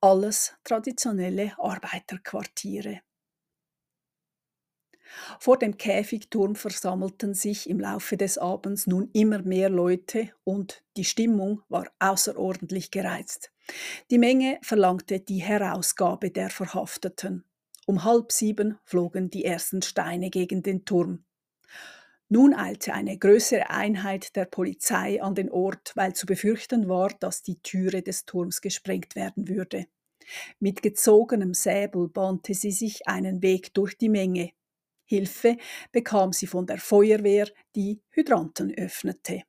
Alles 0.00 0.54
traditionelle 0.62 1.58
Arbeiterquartiere. 1.58 3.00
Vor 5.38 5.58
dem 5.58 5.76
Käfigturm 5.76 6.54
versammelten 6.54 7.34
sich 7.34 7.68
im 7.68 7.80
Laufe 7.80 8.16
des 8.16 8.38
Abends 8.38 8.86
nun 8.86 9.10
immer 9.12 9.42
mehr 9.42 9.68
Leute 9.68 10.30
und 10.44 10.82
die 10.96 11.04
Stimmung 11.04 11.62
war 11.68 11.86
außerordentlich 11.98 12.90
gereizt. 12.90 13.52
Die 14.10 14.18
Menge 14.18 14.58
verlangte 14.62 15.20
die 15.20 15.42
Herausgabe 15.42 16.30
der 16.30 16.50
Verhafteten. 16.50 17.44
Um 17.86 18.04
halb 18.04 18.32
sieben 18.32 18.78
flogen 18.84 19.30
die 19.30 19.44
ersten 19.44 19.82
Steine 19.82 20.30
gegen 20.30 20.62
den 20.62 20.84
Turm. 20.84 21.24
Nun 22.28 22.54
eilte 22.54 22.92
eine 22.92 23.16
größere 23.16 23.70
Einheit 23.70 24.34
der 24.34 24.46
Polizei 24.46 25.22
an 25.22 25.36
den 25.36 25.48
Ort, 25.48 25.92
weil 25.94 26.12
zu 26.12 26.26
befürchten 26.26 26.88
war, 26.88 27.10
dass 27.20 27.42
die 27.42 27.60
Türe 27.62 28.02
des 28.02 28.24
Turms 28.24 28.60
gesprengt 28.60 29.14
werden 29.14 29.46
würde. 29.46 29.86
Mit 30.58 30.82
gezogenem 30.82 31.54
Säbel 31.54 32.08
bahnte 32.08 32.54
sie 32.54 32.72
sich 32.72 33.06
einen 33.06 33.42
Weg 33.42 33.74
durch 33.74 33.96
die 33.96 34.08
Menge. 34.08 34.50
Hilfe 35.06 35.56
bekam 35.92 36.32
sie 36.32 36.46
von 36.46 36.66
der 36.66 36.78
Feuerwehr, 36.78 37.48
die 37.74 38.02
Hydranten 38.10 38.74
öffnete. 38.74 39.42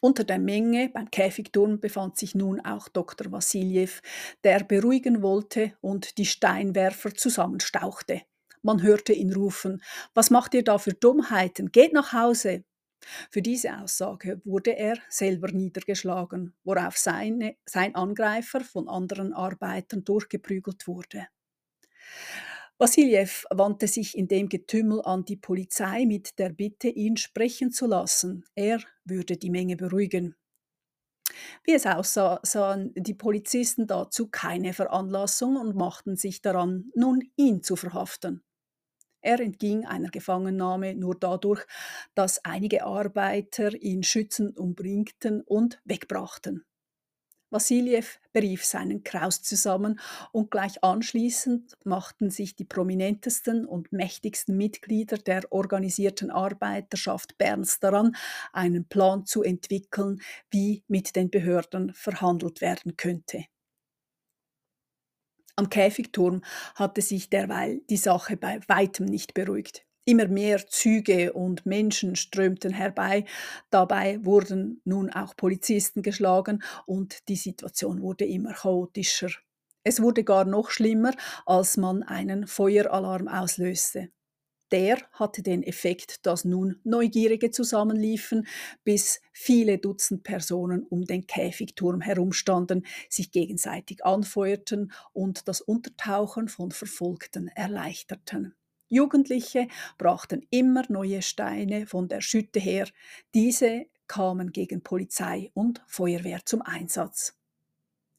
Unter 0.00 0.24
der 0.24 0.40
Menge 0.40 0.88
beim 0.88 1.08
Käfigturm 1.12 1.78
befand 1.78 2.18
sich 2.18 2.34
nun 2.34 2.60
auch 2.60 2.88
Dr. 2.88 3.30
Wassiljew, 3.30 4.00
der 4.42 4.64
beruhigen 4.64 5.22
wollte 5.22 5.74
und 5.80 6.18
die 6.18 6.26
Steinwerfer 6.26 7.14
zusammenstauchte. 7.14 8.22
Man 8.62 8.82
hörte 8.82 9.12
ihn 9.12 9.32
rufen, 9.32 9.80
was 10.12 10.30
macht 10.30 10.54
ihr 10.54 10.64
da 10.64 10.78
für 10.78 10.92
Dummheiten? 10.92 11.70
Geht 11.70 11.92
nach 11.92 12.12
Hause. 12.12 12.64
Für 13.30 13.42
diese 13.42 13.78
Aussage 13.78 14.40
wurde 14.44 14.76
er 14.76 14.98
selber 15.08 15.52
niedergeschlagen, 15.52 16.52
worauf 16.64 16.98
seine, 16.98 17.56
sein 17.64 17.94
Angreifer 17.94 18.60
von 18.60 18.88
anderen 18.88 19.32
Arbeitern 19.32 20.02
durchgeprügelt 20.02 20.88
wurde. 20.88 21.28
Wassiljew 22.82 23.44
wandte 23.50 23.86
sich 23.86 24.18
in 24.18 24.26
dem 24.26 24.48
Getümmel 24.48 25.02
an 25.02 25.24
die 25.24 25.36
Polizei 25.36 26.04
mit 26.04 26.36
der 26.40 26.48
Bitte, 26.48 26.88
ihn 26.88 27.16
sprechen 27.16 27.70
zu 27.70 27.86
lassen. 27.86 28.44
Er 28.56 28.80
würde 29.04 29.36
die 29.36 29.50
Menge 29.50 29.76
beruhigen. 29.76 30.34
Wie 31.62 31.74
es 31.74 31.86
aussah, 31.86 32.40
sahen 32.42 32.92
die 32.96 33.14
Polizisten 33.14 33.86
dazu 33.86 34.26
keine 34.26 34.72
Veranlassung 34.72 35.54
und 35.54 35.76
machten 35.76 36.16
sich 36.16 36.42
daran, 36.42 36.90
nun 36.96 37.22
ihn 37.36 37.62
zu 37.62 37.76
verhaften. 37.76 38.42
Er 39.20 39.38
entging 39.38 39.86
einer 39.86 40.10
Gefangennahme 40.10 40.96
nur 40.96 41.14
dadurch, 41.14 41.64
dass 42.16 42.44
einige 42.44 42.84
Arbeiter 42.84 43.80
ihn 43.80 44.02
schützend 44.02 44.58
umbringten 44.58 45.42
und 45.42 45.80
wegbrachten. 45.84 46.64
Wassiljew 47.52 48.06
berief 48.32 48.64
seinen 48.64 49.04
Kraus 49.04 49.42
zusammen 49.42 50.00
und 50.32 50.50
gleich 50.50 50.82
anschließend 50.82 51.76
machten 51.84 52.30
sich 52.30 52.56
die 52.56 52.64
prominentesten 52.64 53.66
und 53.66 53.92
mächtigsten 53.92 54.56
Mitglieder 54.56 55.18
der 55.18 55.52
organisierten 55.52 56.30
Arbeiterschaft 56.30 57.36
Berns 57.38 57.78
daran, 57.78 58.16
einen 58.52 58.88
Plan 58.88 59.26
zu 59.26 59.42
entwickeln, 59.42 60.20
wie 60.50 60.82
mit 60.88 61.14
den 61.14 61.30
Behörden 61.30 61.92
verhandelt 61.94 62.60
werden 62.60 62.96
könnte. 62.96 63.44
Am 65.54 65.68
Käfigturm 65.68 66.42
hatte 66.74 67.02
sich 67.02 67.28
derweil 67.28 67.82
die 67.90 67.98
Sache 67.98 68.38
bei 68.38 68.60
weitem 68.68 69.04
nicht 69.04 69.34
beruhigt. 69.34 69.84
Immer 70.04 70.26
mehr 70.26 70.66
Züge 70.66 71.32
und 71.32 71.64
Menschen 71.64 72.16
strömten 72.16 72.72
herbei. 72.72 73.24
Dabei 73.70 74.24
wurden 74.24 74.80
nun 74.84 75.10
auch 75.10 75.36
Polizisten 75.36 76.02
geschlagen 76.02 76.62
und 76.86 77.28
die 77.28 77.36
Situation 77.36 78.02
wurde 78.02 78.24
immer 78.24 78.52
chaotischer. 78.52 79.30
Es 79.84 80.02
wurde 80.02 80.24
gar 80.24 80.44
noch 80.44 80.70
schlimmer, 80.70 81.12
als 81.46 81.76
man 81.76 82.02
einen 82.02 82.46
Feueralarm 82.46 83.28
auslöste. 83.28 84.10
Der 84.72 84.98
hatte 85.12 85.42
den 85.42 85.62
Effekt, 85.62 86.26
dass 86.26 86.44
nun 86.44 86.80
Neugierige 86.84 87.50
zusammenliefen, 87.50 88.46
bis 88.84 89.20
viele 89.32 89.78
Dutzend 89.78 90.24
Personen 90.24 90.84
um 90.84 91.04
den 91.04 91.26
Käfigturm 91.26 92.00
herumstanden, 92.00 92.86
sich 93.10 93.32
gegenseitig 93.32 94.04
anfeuerten 94.04 94.92
und 95.12 95.48
das 95.48 95.60
Untertauchen 95.60 96.48
von 96.48 96.72
Verfolgten 96.72 97.48
erleichterten. 97.48 98.54
Jugendliche 98.92 99.68
brachten 99.96 100.46
immer 100.50 100.84
neue 100.90 101.22
Steine 101.22 101.86
von 101.86 102.08
der 102.08 102.20
Schütte 102.20 102.60
her. 102.60 102.86
Diese 103.32 103.86
kamen 104.06 104.52
gegen 104.52 104.82
Polizei 104.82 105.50
und 105.54 105.82
Feuerwehr 105.86 106.40
zum 106.44 106.60
Einsatz. 106.60 107.38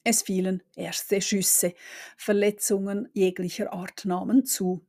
Es 0.02 0.22
fielen 0.22 0.64
erste 0.74 1.22
Schüsse, 1.22 1.74
Verletzungen 2.16 3.08
jeglicher 3.12 3.72
Art 3.72 4.04
nahmen 4.04 4.44
zu. 4.46 4.84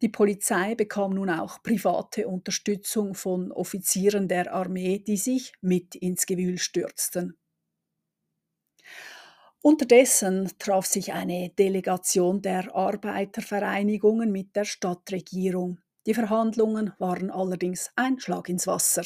Die 0.00 0.08
Polizei 0.08 0.74
bekam 0.74 1.12
nun 1.12 1.28
auch 1.28 1.62
private 1.62 2.26
Unterstützung 2.26 3.14
von 3.14 3.52
Offizieren 3.52 4.28
der 4.28 4.54
Armee, 4.54 4.98
die 4.98 5.18
sich 5.18 5.52
mit 5.60 5.94
ins 5.94 6.24
Gewühl 6.24 6.56
stürzten. 6.56 7.36
Unterdessen 9.66 10.52
traf 10.58 10.84
sich 10.84 11.14
eine 11.14 11.48
Delegation 11.48 12.42
der 12.42 12.76
Arbeitervereinigungen 12.76 14.30
mit 14.30 14.54
der 14.54 14.66
Stadtregierung. 14.66 15.80
Die 16.04 16.12
Verhandlungen 16.12 16.92
waren 16.98 17.30
allerdings 17.30 17.90
ein 17.96 18.20
Schlag 18.20 18.50
ins 18.50 18.66
Wasser. 18.66 19.04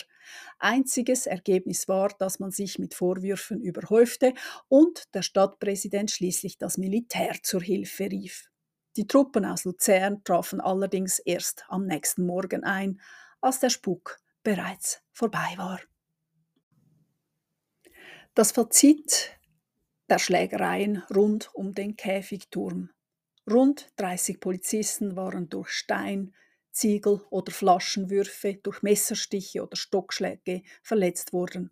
Einziges 0.59 1.27
Ergebnis 1.27 1.87
war, 1.87 2.09
dass 2.19 2.41
man 2.41 2.51
sich 2.51 2.81
mit 2.81 2.95
Vorwürfen 2.95 3.61
überhäufte 3.61 4.35
und 4.67 5.05
der 5.15 5.23
Stadtpräsident 5.23 6.11
schließlich 6.11 6.59
das 6.59 6.77
Militär 6.77 7.37
zur 7.41 7.63
Hilfe 7.63 8.11
rief. 8.11 8.51
Die 8.97 9.07
Truppen 9.07 9.45
aus 9.45 9.63
Luzern 9.63 10.25
trafen 10.25 10.61
allerdings 10.61 11.21
erst 11.21 11.67
am 11.69 11.87
nächsten 11.87 12.27
Morgen 12.27 12.65
ein, 12.65 13.01
als 13.41 13.61
der 13.61 13.71
Spuk 13.71 14.19
bereits 14.43 15.03
vorbei 15.13 15.55
war. 15.57 15.79
Das 18.35 18.51
Fazit 18.51 19.38
der 20.09 20.19
Schlägereien 20.19 21.03
rund 21.15 21.51
um 21.55 21.75
den 21.75 21.97
Käfigturm. 21.97 22.91
Rund 23.51 23.91
30 23.97 24.41
Polizisten 24.41 25.17
waren 25.17 25.49
durch 25.49 25.71
Stein, 25.71 26.35
Ziegel 26.71 27.23
oder 27.31 27.51
Flaschenwürfe, 27.51 28.55
durch 28.63 28.83
Messerstiche 28.83 29.63
oder 29.63 29.77
Stockschläge 29.77 30.63
verletzt 30.83 31.33
worden. 31.33 31.71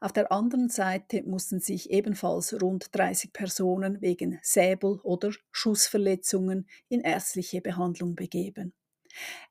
Auf 0.00 0.12
der 0.12 0.32
anderen 0.32 0.68
Seite 0.70 1.22
mussten 1.22 1.60
sich 1.60 1.90
ebenfalls 1.90 2.60
rund 2.62 2.88
30 2.92 3.32
Personen 3.32 4.00
wegen 4.00 4.38
Säbel- 4.42 5.00
oder 5.02 5.32
Schussverletzungen 5.52 6.68
in 6.88 7.02
ärztliche 7.02 7.60
Behandlung 7.60 8.14
begeben. 8.14 8.72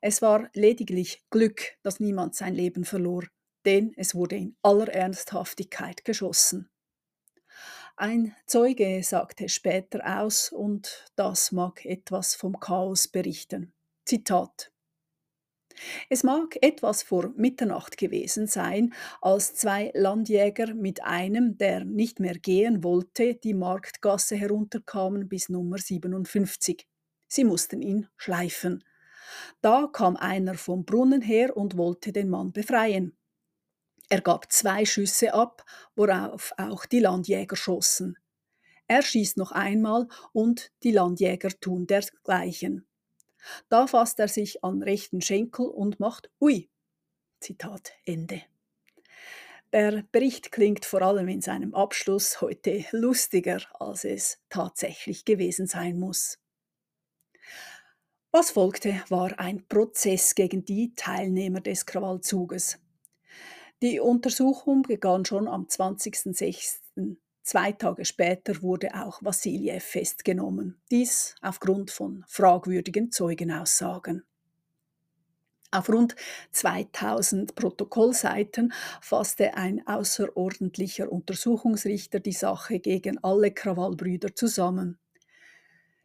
Es 0.00 0.22
war 0.22 0.48
lediglich 0.54 1.24
Glück, 1.30 1.76
dass 1.82 2.00
niemand 2.00 2.34
sein 2.34 2.54
Leben 2.54 2.84
verlor, 2.84 3.24
denn 3.64 3.92
es 3.96 4.14
wurde 4.14 4.36
in 4.36 4.56
aller 4.62 4.88
Ernsthaftigkeit 4.88 6.04
geschossen. 6.04 6.68
Ein 8.00 8.34
Zeuge 8.46 9.02
sagte 9.02 9.50
später 9.50 10.00
aus, 10.22 10.50
und 10.50 11.04
das 11.16 11.52
mag 11.52 11.84
etwas 11.84 12.34
vom 12.34 12.58
Chaos 12.58 13.08
berichten. 13.08 13.74
Zitat 14.06 14.72
es 16.08 16.22
mag 16.22 16.56
etwas 16.62 17.02
vor 17.02 17.30
Mitternacht 17.36 17.98
gewesen 17.98 18.46
sein, 18.46 18.94
als 19.20 19.54
zwei 19.54 19.90
Landjäger 19.94 20.74
mit 20.74 21.02
einem, 21.04 21.58
der 21.58 21.84
nicht 21.84 22.20
mehr 22.20 22.38
gehen 22.38 22.82
wollte, 22.82 23.34
die 23.34 23.54
Marktgasse 23.54 24.36
herunterkamen 24.36 25.28
bis 25.28 25.50
Nummer 25.50 25.76
57. 25.76 26.86
Sie 27.28 27.44
mussten 27.44 27.82
ihn 27.82 28.08
schleifen. 28.16 28.82
Da 29.60 29.88
kam 29.92 30.16
einer 30.16 30.54
vom 30.54 30.86
Brunnen 30.86 31.20
her 31.22 31.54
und 31.56 31.76
wollte 31.76 32.12
den 32.12 32.30
Mann 32.30 32.52
befreien. 32.52 33.16
Er 34.10 34.20
gab 34.20 34.50
zwei 34.52 34.84
Schüsse 34.84 35.32
ab, 35.32 35.64
worauf 35.94 36.52
auch 36.58 36.84
die 36.84 36.98
Landjäger 36.98 37.56
schossen. 37.56 38.18
Er 38.88 39.02
schießt 39.02 39.36
noch 39.36 39.52
einmal 39.52 40.08
und 40.32 40.72
die 40.82 40.90
Landjäger 40.90 41.50
tun 41.60 41.86
dergleichen. 41.86 42.88
Da 43.68 43.86
fasst 43.86 44.18
er 44.18 44.26
sich 44.26 44.64
an 44.64 44.82
rechten 44.82 45.20
Schenkel 45.20 45.66
und 45.66 46.00
macht 46.00 46.28
Ui. 46.40 46.68
Zitat 47.38 47.92
Ende. 48.04 48.42
Der 49.72 50.02
Bericht 50.10 50.50
klingt 50.50 50.84
vor 50.84 51.02
allem 51.02 51.28
in 51.28 51.40
seinem 51.40 51.72
Abschluss 51.72 52.40
heute 52.40 52.84
lustiger, 52.90 53.60
als 53.78 54.04
es 54.04 54.40
tatsächlich 54.48 55.24
gewesen 55.24 55.68
sein 55.68 56.00
muss. 56.00 56.40
Was 58.32 58.50
folgte, 58.50 59.00
war 59.08 59.38
ein 59.38 59.68
Prozess 59.68 60.34
gegen 60.34 60.64
die 60.64 60.96
Teilnehmer 60.96 61.60
des 61.60 61.86
Krawallzuges. 61.86 62.80
Die 63.82 63.98
Untersuchung 63.98 64.82
begann 64.82 65.24
schon 65.24 65.48
am 65.48 65.64
20.06. 65.64 67.16
Zwei 67.42 67.72
Tage 67.72 68.04
später 68.04 68.60
wurde 68.60 68.94
auch 68.94 69.22
Wassiljew 69.22 69.80
festgenommen, 69.80 70.78
dies 70.90 71.34
aufgrund 71.40 71.90
von 71.90 72.22
fragwürdigen 72.28 73.10
Zeugenaussagen. 73.10 74.24
Auf 75.70 75.88
rund 75.88 76.14
2000 76.52 77.54
Protokollseiten 77.54 78.74
fasste 79.00 79.54
ein 79.54 79.86
außerordentlicher 79.86 81.10
Untersuchungsrichter 81.10 82.20
die 82.20 82.32
Sache 82.32 82.80
gegen 82.80 83.16
alle 83.24 83.50
Krawallbrüder 83.50 84.34
zusammen. 84.34 84.98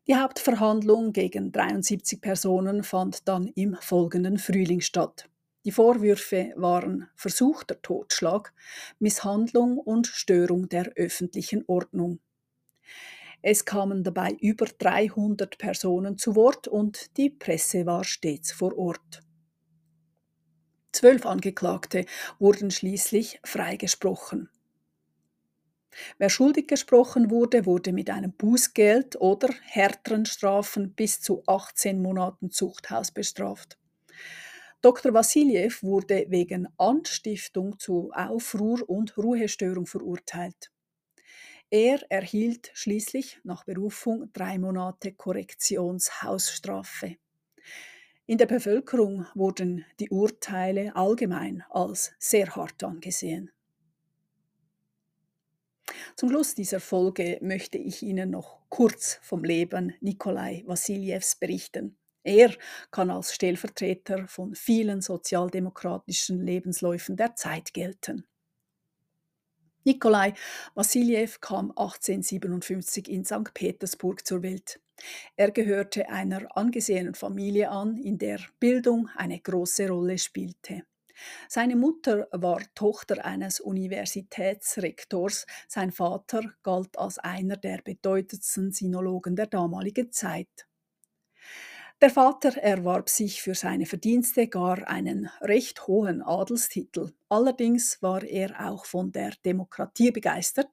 Die 0.07 0.15
Hauptverhandlung 0.15 1.11
gegen 1.11 1.51
73 1.51 2.21
Personen 2.21 2.83
fand 2.83 3.27
dann 3.27 3.47
im 3.47 3.75
folgenden 3.81 4.37
Frühling 4.37 4.79
statt. 4.79 5.27
Die 5.65 5.71
Vorwürfe 5.71 6.53
waren 6.55 7.09
versuchter 7.15 7.81
Totschlag, 7.81 8.53
Misshandlung 8.99 9.79
und 9.79 10.05
Störung 10.05 10.69
der 10.69 10.93
öffentlichen 10.95 11.63
Ordnung. 11.65 12.19
Es 13.41 13.65
kamen 13.65 14.03
dabei 14.03 14.33
über 14.41 14.67
300 14.67 15.57
Personen 15.57 16.19
zu 16.19 16.35
Wort 16.35 16.67
und 16.67 17.17
die 17.17 17.31
Presse 17.31 17.87
war 17.87 18.03
stets 18.03 18.51
vor 18.51 18.77
Ort. 18.77 19.21
Zwölf 20.91 21.25
Angeklagte 21.25 22.05
wurden 22.37 22.69
schließlich 22.69 23.39
freigesprochen. 23.43 24.49
Wer 26.19 26.29
schuldig 26.29 26.67
gesprochen 26.67 27.31
wurde, 27.31 27.65
wurde 27.65 27.91
mit 27.91 28.11
einem 28.11 28.33
Bußgeld 28.33 29.19
oder 29.19 29.49
härteren 29.63 30.27
Strafen 30.27 30.93
bis 30.93 31.21
zu 31.21 31.41
18 31.47 32.01
Monaten 32.01 32.51
Zuchthaus 32.51 33.11
bestraft. 33.11 33.79
Dr. 34.85 35.15
Wassiljew 35.15 35.81
wurde 35.81 36.27
wegen 36.29 36.67
Anstiftung 36.77 37.79
zu 37.79 38.11
Aufruhr 38.13 38.87
und 38.87 39.17
Ruhestörung 39.17 39.87
verurteilt. 39.87 40.71
Er 41.71 41.99
erhielt 42.11 42.69
schließlich 42.75 43.39
nach 43.43 43.63
Berufung 43.63 44.31
drei 44.31 44.59
Monate 44.59 45.13
Korrektionshausstrafe. 45.13 47.15
In 48.27 48.37
der 48.37 48.45
Bevölkerung 48.45 49.25
wurden 49.33 49.83
die 49.99 50.11
Urteile 50.11 50.95
allgemein 50.95 51.63
als 51.71 52.13
sehr 52.19 52.55
hart 52.55 52.83
angesehen. 52.83 53.49
Zum 56.15 56.29
Schluss 56.29 56.53
dieser 56.53 56.79
Folge 56.79 57.39
möchte 57.41 57.79
ich 57.79 58.03
Ihnen 58.03 58.29
noch 58.29 58.59
kurz 58.69 59.17
vom 59.23 59.43
Leben 59.43 59.95
Nikolai 59.99 60.63
Wassiljews 60.67 61.37
berichten. 61.37 61.97
Er 62.25 62.55
kann 62.89 63.11
als 63.11 63.35
Stellvertreter 63.35 64.27
von 64.27 64.55
vielen 64.55 65.01
sozialdemokratischen 65.01 66.41
Lebensläufen 66.43 67.15
der 67.15 67.35
Zeit 67.35 67.71
gelten. 67.71 68.25
Nikolai 69.83 70.33
Wassiljew 70.73 71.29
kam 71.39 71.69
1857 71.69 73.07
in 73.09 73.25
St. 73.25 73.53
Petersburg 73.53 74.25
zur 74.25 74.41
Welt. 74.41 74.81
Er 75.35 75.51
gehörte 75.51 76.09
einer 76.09 76.57
angesehenen 76.57 77.13
Familie 77.13 77.69
an, 77.69 77.95
in 77.95 78.17
der 78.17 78.39
Bildung 78.59 79.07
eine 79.15 79.39
große 79.39 79.87
Rolle 79.87 80.17
spielte. 80.17 80.81
Seine 81.47 81.75
Mutter 81.75 82.27
war 82.31 82.59
Tochter 82.73 83.23
eines 83.23 83.59
Universitätsrektors, 83.59 85.45
sein 85.67 85.91
Vater 85.91 86.55
galt 86.63 86.97
als 86.97 87.19
einer 87.19 87.55
der 87.55 87.83
bedeutendsten 87.83 88.71
Sinologen 88.71 89.35
der 89.35 89.45
damaligen 89.45 90.11
Zeit. 90.11 90.65
Der 92.01 92.09
Vater 92.09 92.57
erwarb 92.57 93.09
sich 93.09 93.41
für 93.41 93.53
seine 93.53 93.85
Verdienste 93.85 94.47
gar 94.47 94.87
einen 94.87 95.29
recht 95.41 95.87
hohen 95.87 96.21
Adelstitel. 96.21 97.11
Allerdings 97.27 98.01
war 98.01 98.23
er 98.23 98.69
auch 98.69 98.85
von 98.85 99.11
der 99.11 99.31
Demokratie 99.43 100.11
begeistert, 100.11 100.69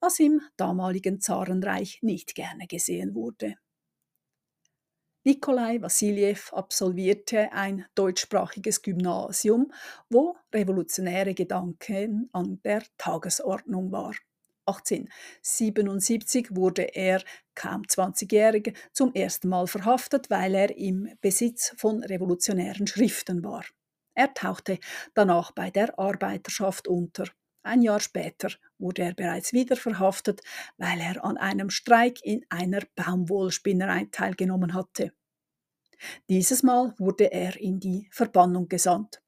was 0.00 0.18
im 0.18 0.40
damaligen 0.56 1.20
Zarenreich 1.20 2.02
nicht 2.02 2.34
gerne 2.34 2.66
gesehen 2.66 3.14
wurde. 3.14 3.56
Nikolai 5.24 5.80
Wassiljew 5.80 6.52
absolvierte 6.52 7.52
ein 7.52 7.86
deutschsprachiges 7.94 8.82
Gymnasium, 8.82 9.72
wo 10.10 10.36
revolutionäre 10.52 11.34
Gedanken 11.34 12.28
an 12.32 12.60
der 12.64 12.82
Tagesordnung 12.98 13.92
war. 13.92 14.14
1877 14.78 16.54
wurde 16.54 16.82
er, 16.94 17.22
kaum 17.54 17.82
20-jährig, 17.82 18.74
zum 18.92 19.12
ersten 19.12 19.48
Mal 19.48 19.66
verhaftet, 19.66 20.30
weil 20.30 20.54
er 20.54 20.76
im 20.76 21.08
Besitz 21.20 21.74
von 21.76 22.02
revolutionären 22.02 22.86
Schriften 22.86 23.42
war. 23.44 23.64
Er 24.14 24.32
tauchte 24.34 24.78
danach 25.14 25.52
bei 25.52 25.70
der 25.70 25.98
Arbeiterschaft 25.98 26.88
unter. 26.88 27.24
Ein 27.62 27.82
Jahr 27.82 28.00
später 28.00 28.50
wurde 28.78 29.02
er 29.02 29.14
bereits 29.14 29.52
wieder 29.52 29.76
verhaftet, 29.76 30.40
weil 30.78 31.00
er 31.00 31.24
an 31.24 31.36
einem 31.36 31.70
Streik 31.70 32.24
in 32.24 32.44
einer 32.48 32.80
Baumwollspinnerei 32.96 34.08
teilgenommen 34.10 34.74
hatte. 34.74 35.12
Dieses 36.28 36.62
Mal 36.62 36.94
wurde 36.98 37.30
er 37.32 37.58
in 37.60 37.78
die 37.78 38.08
Verbannung 38.10 38.68
gesandt. 38.68 39.20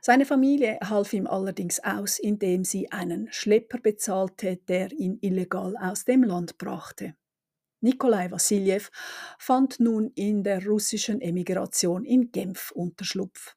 Seine 0.00 0.26
Familie 0.26 0.78
half 0.82 1.12
ihm 1.12 1.26
allerdings 1.26 1.80
aus, 1.80 2.18
indem 2.18 2.64
sie 2.64 2.90
einen 2.90 3.32
Schlepper 3.32 3.78
bezahlte, 3.78 4.56
der 4.68 4.92
ihn 4.92 5.18
illegal 5.20 5.76
aus 5.76 6.04
dem 6.04 6.22
Land 6.22 6.58
brachte. 6.58 7.14
Nikolai 7.80 8.30
Wassiljew 8.30 8.82
fand 9.38 9.80
nun 9.80 10.12
in 10.14 10.44
der 10.44 10.64
russischen 10.64 11.20
Emigration 11.20 12.04
in 12.04 12.30
Genf 12.30 12.70
Unterschlupf. 12.70 13.56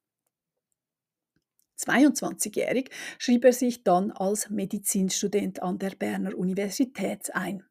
22-jährig 1.78 2.90
schrieb 3.20 3.46
er 3.46 3.54
sich 3.54 3.84
dann 3.84 4.12
als 4.12 4.50
Medizinstudent 4.50 5.62
an 5.62 5.78
der 5.78 5.92
Berner 5.92 6.36
Universität 6.36 7.36
ein. 7.36 7.64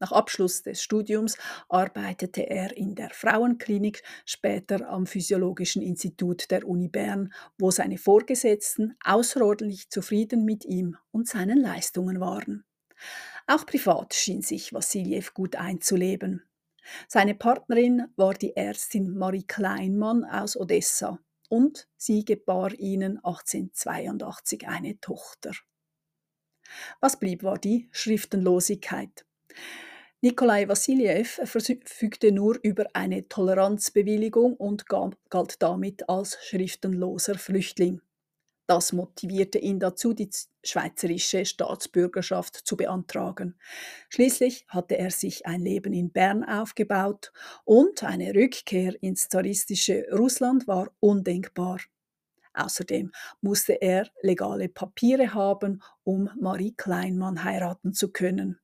Nach 0.00 0.12
Abschluss 0.12 0.62
des 0.62 0.82
Studiums 0.82 1.36
arbeitete 1.68 2.48
er 2.48 2.76
in 2.76 2.94
der 2.94 3.10
Frauenklinik, 3.10 4.02
später 4.24 4.88
am 4.88 5.06
Physiologischen 5.06 5.82
Institut 5.82 6.50
der 6.52 6.66
Uni 6.66 6.88
Bern, 6.88 7.32
wo 7.58 7.72
seine 7.72 7.98
Vorgesetzten 7.98 8.96
außerordentlich 9.04 9.90
zufrieden 9.90 10.44
mit 10.44 10.64
ihm 10.64 10.96
und 11.10 11.26
seinen 11.26 11.58
Leistungen 11.58 12.20
waren. 12.20 12.64
Auch 13.48 13.66
privat 13.66 14.14
schien 14.14 14.42
sich 14.42 14.72
Wassiljew 14.72 15.32
gut 15.34 15.56
einzuleben. 15.56 16.42
Seine 17.08 17.34
Partnerin 17.34 18.06
war 18.16 18.34
die 18.34 18.56
Ärztin 18.56 19.16
Marie 19.16 19.46
Kleinmann 19.46 20.24
aus 20.24 20.56
Odessa 20.56 21.18
und 21.48 21.88
sie 21.96 22.24
gebar 22.24 22.72
ihnen 22.74 23.16
1882 23.18 24.68
eine 24.68 25.00
Tochter. 25.00 25.52
Was 27.00 27.18
blieb, 27.18 27.42
war 27.42 27.58
die 27.58 27.88
Schriftenlosigkeit. 27.90 29.24
Nikolai 30.20 30.66
Wassiljew 30.66 31.28
verfügte 31.44 32.32
nur 32.32 32.58
über 32.64 32.86
eine 32.92 33.28
Toleranzbewilligung 33.28 34.54
und 34.56 34.86
galt 34.88 35.62
damit 35.62 36.08
als 36.08 36.36
schriftenloser 36.42 37.36
Flüchtling. 37.36 38.00
Das 38.66 38.92
motivierte 38.92 39.58
ihn 39.58 39.78
dazu, 39.78 40.14
die 40.14 40.28
schweizerische 40.64 41.46
Staatsbürgerschaft 41.46 42.56
zu 42.56 42.76
beantragen. 42.76 43.60
Schließlich 44.08 44.66
hatte 44.66 44.98
er 44.98 45.12
sich 45.12 45.46
ein 45.46 45.60
Leben 45.60 45.92
in 45.92 46.10
Bern 46.10 46.42
aufgebaut 46.42 47.32
und 47.64 48.02
eine 48.02 48.34
Rückkehr 48.34 49.00
ins 49.00 49.28
zaristische 49.28 50.04
Russland 50.12 50.66
war 50.66 50.90
undenkbar. 50.98 51.78
Außerdem 52.54 53.12
musste 53.40 53.74
er 53.80 54.10
legale 54.20 54.68
Papiere 54.68 55.32
haben, 55.32 55.80
um 56.02 56.28
Marie 56.40 56.74
Kleinmann 56.76 57.44
heiraten 57.44 57.94
zu 57.94 58.10
können. 58.10 58.58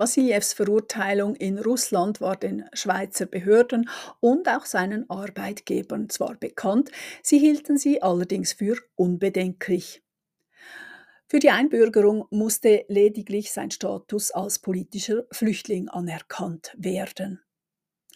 Wassiljews 0.00 0.54
Verurteilung 0.54 1.36
in 1.36 1.58
Russland 1.58 2.22
war 2.22 2.34
den 2.34 2.64
Schweizer 2.72 3.26
Behörden 3.26 3.90
und 4.20 4.48
auch 4.48 4.64
seinen 4.64 5.08
Arbeitgebern 5.10 6.08
zwar 6.08 6.36
bekannt, 6.36 6.90
sie 7.22 7.38
hielten 7.38 7.76
sie 7.76 8.00
allerdings 8.00 8.54
für 8.54 8.78
unbedenklich. 8.96 10.02
Für 11.28 11.38
die 11.38 11.50
Einbürgerung 11.50 12.24
musste 12.30 12.86
lediglich 12.88 13.52
sein 13.52 13.70
Status 13.70 14.30
als 14.30 14.58
politischer 14.58 15.24
Flüchtling 15.32 15.90
anerkannt 15.90 16.74
werden. 16.78 17.42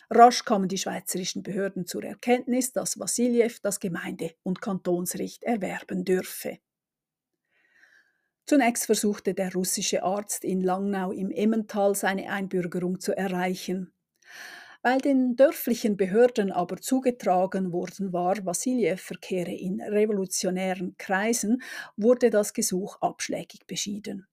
Rasch 0.08 0.46
kamen 0.46 0.68
die 0.70 0.78
schweizerischen 0.78 1.42
Behörden 1.42 1.86
zur 1.86 2.02
Erkenntnis, 2.02 2.72
dass 2.72 2.98
Wassiljew 2.98 3.58
das 3.62 3.78
Gemeinde- 3.78 4.32
und 4.42 4.62
Kantonsrecht 4.62 5.44
erwerben 5.44 6.06
dürfe. 6.06 6.60
Zunächst 8.46 8.86
versuchte 8.86 9.34
der 9.34 9.52
russische 9.52 10.02
Arzt 10.02 10.44
in 10.44 10.60
Langnau 10.60 11.12
im 11.12 11.30
Emmental 11.30 11.94
seine 11.94 12.30
Einbürgerung 12.30 13.00
zu 13.00 13.16
erreichen. 13.16 13.92
Weil 14.82 14.98
den 15.00 15.34
dörflichen 15.34 15.96
Behörden 15.96 16.52
aber 16.52 16.76
zugetragen 16.76 17.72
worden 17.72 18.12
war, 18.12 18.36
Wassiljew 18.44 18.98
verkehre 18.98 19.52
in 19.52 19.80
revolutionären 19.80 20.96
Kreisen, 20.98 21.62
wurde 21.96 22.28
das 22.28 22.52
Gesuch 22.52 22.98
abschlägig 23.00 23.66
beschieden. 23.66 24.26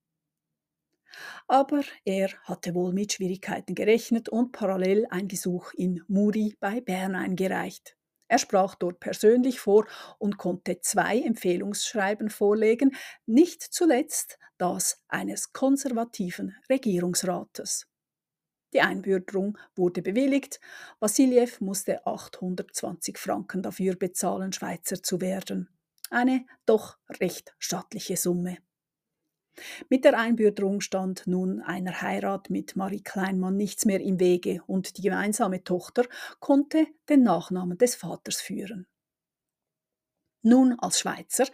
Aber 1.47 1.83
er 2.05 2.29
hatte 2.43 2.75
wohl 2.75 2.93
mit 2.93 3.13
Schwierigkeiten 3.13 3.75
gerechnet 3.75 4.27
und 4.29 4.51
parallel 4.51 5.07
ein 5.09 5.27
Gesuch 5.27 5.73
in 5.73 6.03
Muri 6.07 6.55
bei 6.59 6.81
Bern 6.81 7.15
eingereicht. 7.15 7.95
Er 8.31 8.37
sprach 8.37 8.75
dort 8.75 9.01
persönlich 9.01 9.59
vor 9.59 9.85
und 10.17 10.37
konnte 10.37 10.79
zwei 10.79 11.19
Empfehlungsschreiben 11.19 12.29
vorlegen, 12.29 12.95
nicht 13.25 13.61
zuletzt 13.61 14.39
das 14.57 15.03
eines 15.09 15.51
konservativen 15.51 16.55
Regierungsrates. 16.69 17.87
Die 18.71 18.79
Einbürgerung 18.79 19.57
wurde 19.75 20.01
bewilligt. 20.01 20.61
Wassiljew 21.01 21.57
musste 21.59 22.07
820 22.07 23.17
Franken 23.17 23.63
dafür 23.63 23.97
bezahlen, 23.97 24.53
Schweizer 24.53 25.03
zu 25.03 25.19
werden. 25.19 25.67
Eine 26.09 26.45
doch 26.65 26.99
recht 27.19 27.53
stattliche 27.59 28.15
Summe. 28.15 28.59
Mit 29.89 30.05
der 30.05 30.17
Einbürgerung 30.17 30.81
stand 30.81 31.27
nun 31.27 31.61
einer 31.61 32.01
Heirat 32.01 32.49
mit 32.49 32.75
Marie 32.75 33.03
Kleinmann 33.03 33.57
nichts 33.57 33.85
mehr 33.85 34.01
im 34.01 34.19
Wege 34.19 34.63
und 34.67 34.97
die 34.97 35.01
gemeinsame 35.01 35.63
Tochter 35.63 36.05
konnte 36.39 36.87
den 37.09 37.23
Nachnamen 37.23 37.77
des 37.77 37.95
Vaters 37.95 38.41
führen. 38.41 38.87
Nun 40.43 40.73
als 40.79 40.99
Schweizer 40.99 41.45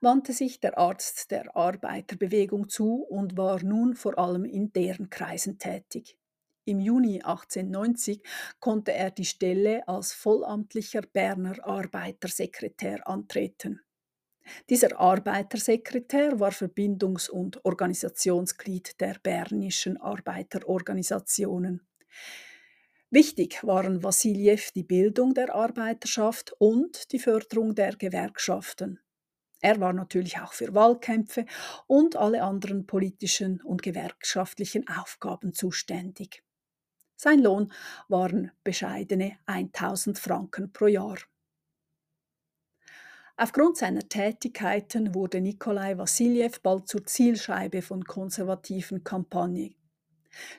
wandte 0.00 0.32
sich 0.32 0.60
der 0.60 0.78
Arzt 0.78 1.32
der 1.32 1.56
Arbeiterbewegung 1.56 2.68
zu 2.68 3.02
und 3.02 3.36
war 3.36 3.62
nun 3.64 3.96
vor 3.96 4.18
allem 4.18 4.44
in 4.44 4.72
deren 4.72 5.10
Kreisen 5.10 5.58
tätig. 5.58 6.16
Im 6.64 6.80
Juni 6.80 7.22
1890 7.22 8.22
konnte 8.60 8.92
er 8.92 9.10
die 9.10 9.24
Stelle 9.24 9.86
als 9.88 10.12
vollamtlicher 10.12 11.02
Berner 11.02 11.64
Arbeitersekretär 11.64 13.06
antreten. 13.08 13.85
Dieser 14.68 14.98
Arbeitersekretär 14.98 16.38
war 16.40 16.52
Verbindungs- 16.52 17.30
und 17.30 17.64
Organisationsglied 17.64 19.00
der 19.00 19.16
bernischen 19.22 19.96
Arbeiterorganisationen. 19.96 21.86
Wichtig 23.10 23.62
waren 23.62 24.02
Wassiljew 24.02 24.60
die 24.74 24.82
Bildung 24.82 25.32
der 25.32 25.54
Arbeiterschaft 25.54 26.52
und 26.58 27.12
die 27.12 27.18
Förderung 27.18 27.74
der 27.74 27.94
Gewerkschaften. 27.96 29.00
Er 29.60 29.80
war 29.80 29.92
natürlich 29.92 30.38
auch 30.38 30.52
für 30.52 30.74
Wahlkämpfe 30.74 31.46
und 31.86 32.16
alle 32.16 32.42
anderen 32.42 32.86
politischen 32.86 33.62
und 33.62 33.82
gewerkschaftlichen 33.82 34.86
Aufgaben 34.88 35.52
zuständig. 35.52 36.42
Sein 37.16 37.42
Lohn 37.42 37.72
waren 38.08 38.50
bescheidene 38.62 39.38
1000 39.46 40.18
Franken 40.18 40.72
pro 40.72 40.86
Jahr. 40.86 41.16
Aufgrund 43.38 43.76
seiner 43.76 44.08
Tätigkeiten 44.08 45.14
wurde 45.14 45.42
Nikolai 45.42 45.98
Wassiljew 45.98 46.52
bald 46.62 46.88
zur 46.88 47.04
Zielscheibe 47.04 47.82
von 47.82 48.02
konservativen 48.02 49.04
Kampagnen. 49.04 49.74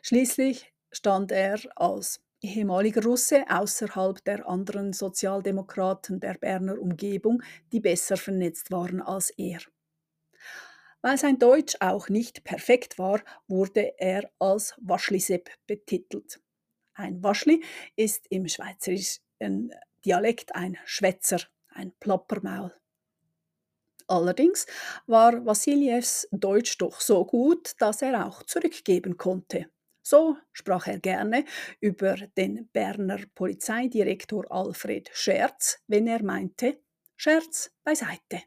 Schließlich 0.03 0.71
stand 0.91 1.31
er 1.31 1.59
als 1.75 2.21
ehemaliger 2.39 3.03
Russe 3.03 3.45
außerhalb 3.49 4.23
der 4.23 4.47
anderen 4.47 4.93
Sozialdemokraten 4.93 6.19
der 6.19 6.35
Berner 6.35 6.79
Umgebung, 6.79 7.41
die 7.71 7.79
besser 7.79 8.15
vernetzt 8.15 8.69
waren 8.69 9.01
als 9.01 9.31
er. 9.31 9.59
Weil 11.01 11.17
sein 11.17 11.39
Deutsch 11.39 11.77
auch 11.79 12.09
nicht 12.09 12.43
perfekt 12.43 12.99
war, 12.99 13.21
wurde 13.47 13.99
er 13.99 14.29
als 14.37 14.75
Waschlisepp 14.77 15.49
betitelt. 15.65 16.39
Ein 16.93 17.23
Waschli 17.23 17.63
ist 17.95 18.27
im 18.29 18.47
schweizerischen 18.47 19.73
Dialekt 20.05 20.53
ein 20.55 20.77
Schwätzer 20.85 21.39
ein 21.77 21.93
Plappermaul. 21.99 22.73
Allerdings 24.07 24.65
war 25.05 25.45
Wassiljews 25.45 26.27
Deutsch 26.31 26.77
doch 26.77 27.01
so 27.01 27.25
gut, 27.25 27.73
dass 27.79 28.01
er 28.01 28.25
auch 28.25 28.43
zurückgeben 28.43 29.17
konnte. 29.17 29.69
So 30.01 30.37
sprach 30.53 30.87
er 30.87 30.99
gerne 30.99 31.43
über 31.81 32.15
den 32.15 32.69
Berner 32.69 33.19
Polizeidirektor 33.35 34.49
Alfred 34.49 35.09
Scherz, 35.13 35.79
wenn 35.87 36.07
er 36.07 36.23
meinte, 36.23 36.79
Scherz 37.17 37.71
beiseite. 37.83 38.43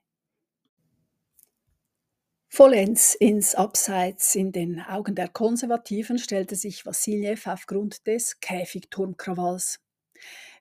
Vollends 2.48 3.14
ins 3.14 3.54
Abseits 3.54 4.34
in 4.34 4.52
den 4.52 4.80
Augen 4.80 5.14
der 5.14 5.28
Konservativen 5.28 6.18
stellte 6.18 6.56
sich 6.56 6.86
Wassiljew 6.86 7.38
aufgrund 7.44 8.06
des 8.06 8.40
Käfigturmkrawalls. 8.40 9.78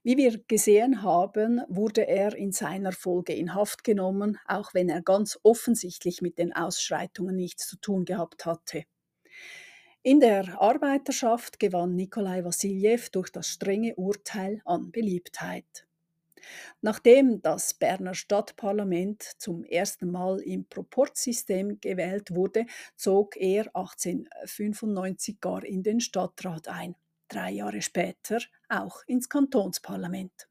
Wie 0.02 0.16
wir 0.16 0.40
gesehen 0.48 1.04
haben, 1.04 1.62
wurde 1.68 2.08
er 2.08 2.34
in 2.34 2.54
seiner 2.54 2.94
Folge 2.94 3.34
in 3.34 3.54
Haft 3.54 3.84
genommen, 3.84 4.38
auch 4.48 4.74
wenn 4.74 4.88
er 4.88 5.02
ganz 5.02 5.38
offensichtlich 5.44 6.22
mit 6.22 6.38
den 6.38 6.56
Ausschreitungen 6.56 7.36
nichts 7.36 7.68
zu 7.68 7.76
tun 7.76 8.06
gehabt 8.06 8.46
hatte. 8.46 8.84
In 10.02 10.22
der 10.22 10.62
Arbeiterschaft 10.62 11.60
gewann 11.60 11.96
Nikolai 11.96 12.46
Wassiljew 12.46 13.10
durch 13.12 13.30
das 13.30 13.50
strenge 13.50 13.94
Urteil 13.96 14.62
an 14.64 14.90
Beliebtheit. 14.92 15.86
Nachdem 16.80 17.42
das 17.42 17.74
Berner 17.74 18.14
Stadtparlament 18.14 19.22
zum 19.38 19.66
ersten 19.66 20.10
Mal 20.10 20.40
im 20.40 20.64
Proportsystem 20.64 21.82
gewählt 21.82 22.34
wurde, 22.34 22.66
zog 22.96 23.36
er 23.36 23.66
1895 23.76 25.42
gar 25.42 25.66
in 25.66 25.84
den 25.84 26.00
Stadtrat 26.00 26.70
ein 26.70 26.96
drei 27.30 27.52
Jahre 27.52 27.82
später 27.82 28.40
auch 28.68 29.04
ins 29.08 29.30
Kantonsparlament. 29.30 30.50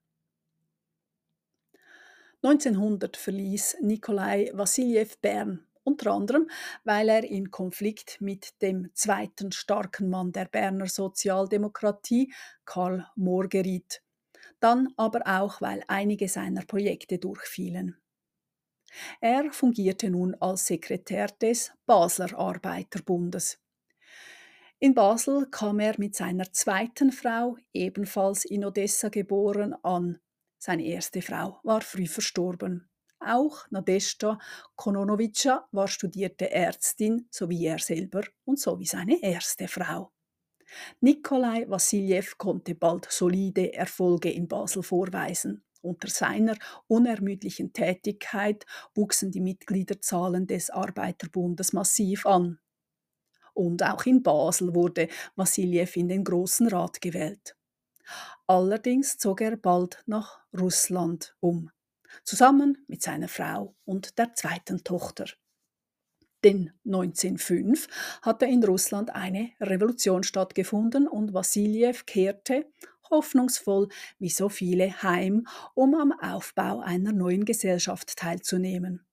1900 2.43 3.17
verließ 3.17 3.79
Nikolai 3.81 4.51
Wassiljew 4.55 5.09
Bern, 5.21 5.67
unter 5.83 6.13
anderem, 6.13 6.49
weil 6.85 7.09
er 7.09 7.25
in 7.25 7.51
Konflikt 7.51 8.21
mit 8.21 8.63
dem 8.63 8.91
zweiten 8.95 9.51
starken 9.51 10.09
Mann 10.09 10.31
der 10.31 10.45
Berner 10.45 10.87
Sozialdemokratie, 10.87 12.33
Karl 12.65 13.07
Mohr, 13.17 13.49
geriet. 13.49 14.03
Dann 14.61 14.95
aber 14.97 15.23
auch, 15.27 15.61
weil 15.61 15.83
einige 15.89 16.29
seiner 16.29 16.65
Projekte 16.65 17.19
durchfielen. 17.19 17.97
Er 19.21 19.53
fungierte 19.53 20.11
nun 20.11 20.35
als 20.37 20.67
Sekretär 20.67 21.27
des 21.29 21.73
Basler 21.87 22.39
Arbeiterbundes. 22.39 23.59
In 24.81 24.95
Basel 24.95 25.47
kam 25.51 25.81
er 25.81 25.97
mit 25.99 26.15
seiner 26.15 26.53
zweiten 26.53 27.11
Frau, 27.11 27.57
ebenfalls 27.73 28.45
in 28.45 28.65
Odessa 28.65 29.09
geboren, 29.09 29.75
an. 29.83 30.21
Seine 30.57 30.85
erste 30.85 31.21
Frau 31.21 31.59
war 31.65 31.81
früh 31.81 32.07
verstorben. 32.07 32.89
Auch 33.19 33.69
Nadeshda 33.71 34.39
Kononovica 34.77 35.67
war 35.73 35.89
studierte 35.89 36.53
Ärztin, 36.53 37.27
so 37.33 37.51
wie 37.51 37.67
er 37.67 37.81
selber 37.81 38.23
und 38.45 38.61
so 38.61 38.79
wie 38.79 38.87
seine 38.87 39.21
erste 39.21 39.67
Frau. 39.67 40.13
Nikolai 41.01 41.69
Wassiljew 41.69 42.37
konnte 42.37 42.77
bald 42.77 43.11
solide 43.11 43.75
Erfolge 43.75 44.31
in 44.31 44.47
Basel 44.47 44.85
vorweisen. 44.85 45.65
Unter 45.81 46.09
seiner 46.09 46.57
unermüdlichen 46.87 47.73
Tätigkeit 47.73 48.65
wuchsen 48.95 49.33
die 49.33 49.41
Mitgliederzahlen 49.41 50.47
des 50.47 50.71
Arbeiterbundes 50.71 51.73
massiv 51.73 52.25
an 52.27 52.61
und 53.59 53.83
auch 53.83 54.07
in 54.07 54.23
Basel 54.23 54.75
wurde 54.75 55.09
Wassiljew 55.35 55.89
in 55.95 56.09
den 56.09 56.23
Großen 56.23 56.69
Rat 56.69 57.01
gewählt. 57.01 57.57
Allerdings 58.47 59.19
zog 59.19 59.41
er 59.41 59.57
bald 59.57 60.03
nach 60.07 60.39
Russland 60.57 61.35
um, 61.41 61.71
zusammen 62.23 62.79
mit 62.87 63.03
seiner 63.03 63.29
Frau 63.29 63.75
und 63.85 64.17
der 64.17 64.33
zweiten 64.35 64.85
Tochter. 64.85 65.27
Denn 66.45 66.73
1905 66.87 67.89
hatte 68.23 68.47
in 68.47 68.63
Russland 68.63 69.11
eine 69.11 69.51
Revolution 69.61 70.23
stattgefunden 70.23 71.09
und 71.09 71.35
Wassiljew 71.35 71.97
kehrte, 72.07 72.65
hoffnungsvoll 73.11 73.89
wie 74.21 74.31
so 74.31 74.49
viele, 74.49 75.03
heim, 75.03 75.49
um 75.75 75.97
am 75.97 76.13
Aufbau 76.13 76.79
einer 76.79 77.11
neuen 77.11 77.45
Gesellschaft 77.45 78.17
teilzunehmen. 78.17 79.08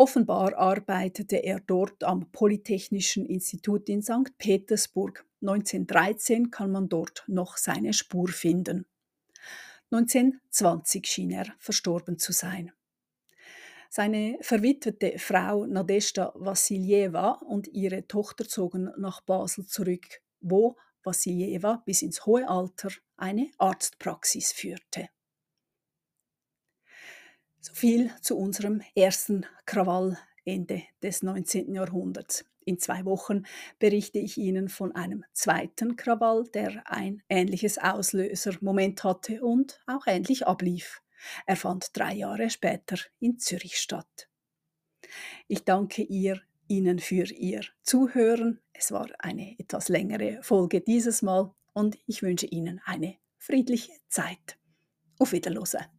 Offenbar 0.00 0.56
arbeitete 0.56 1.38
er 1.38 1.58
dort 1.58 2.04
am 2.04 2.30
Polytechnischen 2.30 3.26
Institut 3.26 3.88
in 3.88 4.00
St. 4.00 4.38
Petersburg. 4.38 5.26
1913 5.42 6.52
kann 6.52 6.70
man 6.70 6.88
dort 6.88 7.24
noch 7.26 7.56
seine 7.56 7.92
Spur 7.92 8.28
finden. 8.28 8.86
1920 9.90 11.04
schien 11.04 11.32
er 11.32 11.46
verstorben 11.58 12.16
zu 12.16 12.30
sein. 12.30 12.70
Seine 13.90 14.38
verwitwete 14.40 15.18
Frau 15.18 15.66
Nadeshda 15.66 16.32
Wassiljeva 16.36 17.32
und 17.32 17.66
ihre 17.66 18.06
Tochter 18.06 18.46
zogen 18.46 18.92
nach 18.98 19.20
Basel 19.22 19.66
zurück, 19.66 20.22
wo 20.40 20.76
Wassiljeva 21.02 21.82
bis 21.84 22.02
ins 22.02 22.24
hohe 22.24 22.48
Alter 22.48 22.90
eine 23.16 23.50
Arztpraxis 23.58 24.52
führte. 24.52 25.08
So 27.60 27.72
viel 27.74 28.10
zu 28.20 28.36
unserem 28.36 28.82
ersten 28.94 29.44
Krawall 29.66 30.16
Ende 30.44 30.82
des 31.02 31.22
19. 31.22 31.74
Jahrhunderts. 31.74 32.44
In 32.64 32.78
zwei 32.78 33.04
Wochen 33.04 33.44
berichte 33.78 34.18
ich 34.18 34.36
Ihnen 34.36 34.68
von 34.68 34.94
einem 34.94 35.24
zweiten 35.32 35.96
Krawall, 35.96 36.44
der 36.52 36.82
ein 36.90 37.22
ähnliches 37.28 37.78
Auslösermoment 37.78 39.04
hatte 39.04 39.42
und 39.42 39.80
auch 39.86 40.06
ähnlich 40.06 40.46
ablief. 40.46 41.02
Er 41.46 41.56
fand 41.56 41.96
drei 41.96 42.14
Jahre 42.14 42.50
später 42.50 42.96
in 43.20 43.38
Zürich 43.38 43.78
statt. 43.78 44.28
Ich 45.48 45.64
danke 45.64 46.02
ihr, 46.02 46.40
Ihnen 46.68 46.98
für 46.98 47.24
Ihr 47.32 47.62
Zuhören. 47.82 48.60
Es 48.72 48.92
war 48.92 49.08
eine 49.18 49.58
etwas 49.58 49.88
längere 49.88 50.38
Folge 50.42 50.80
dieses 50.80 51.22
Mal 51.22 51.50
und 51.72 51.98
ich 52.06 52.22
wünsche 52.22 52.46
Ihnen 52.46 52.80
eine 52.84 53.16
friedliche 53.38 53.92
Zeit. 54.08 54.58
Auf 55.18 55.32
Wiedersehen. 55.32 55.97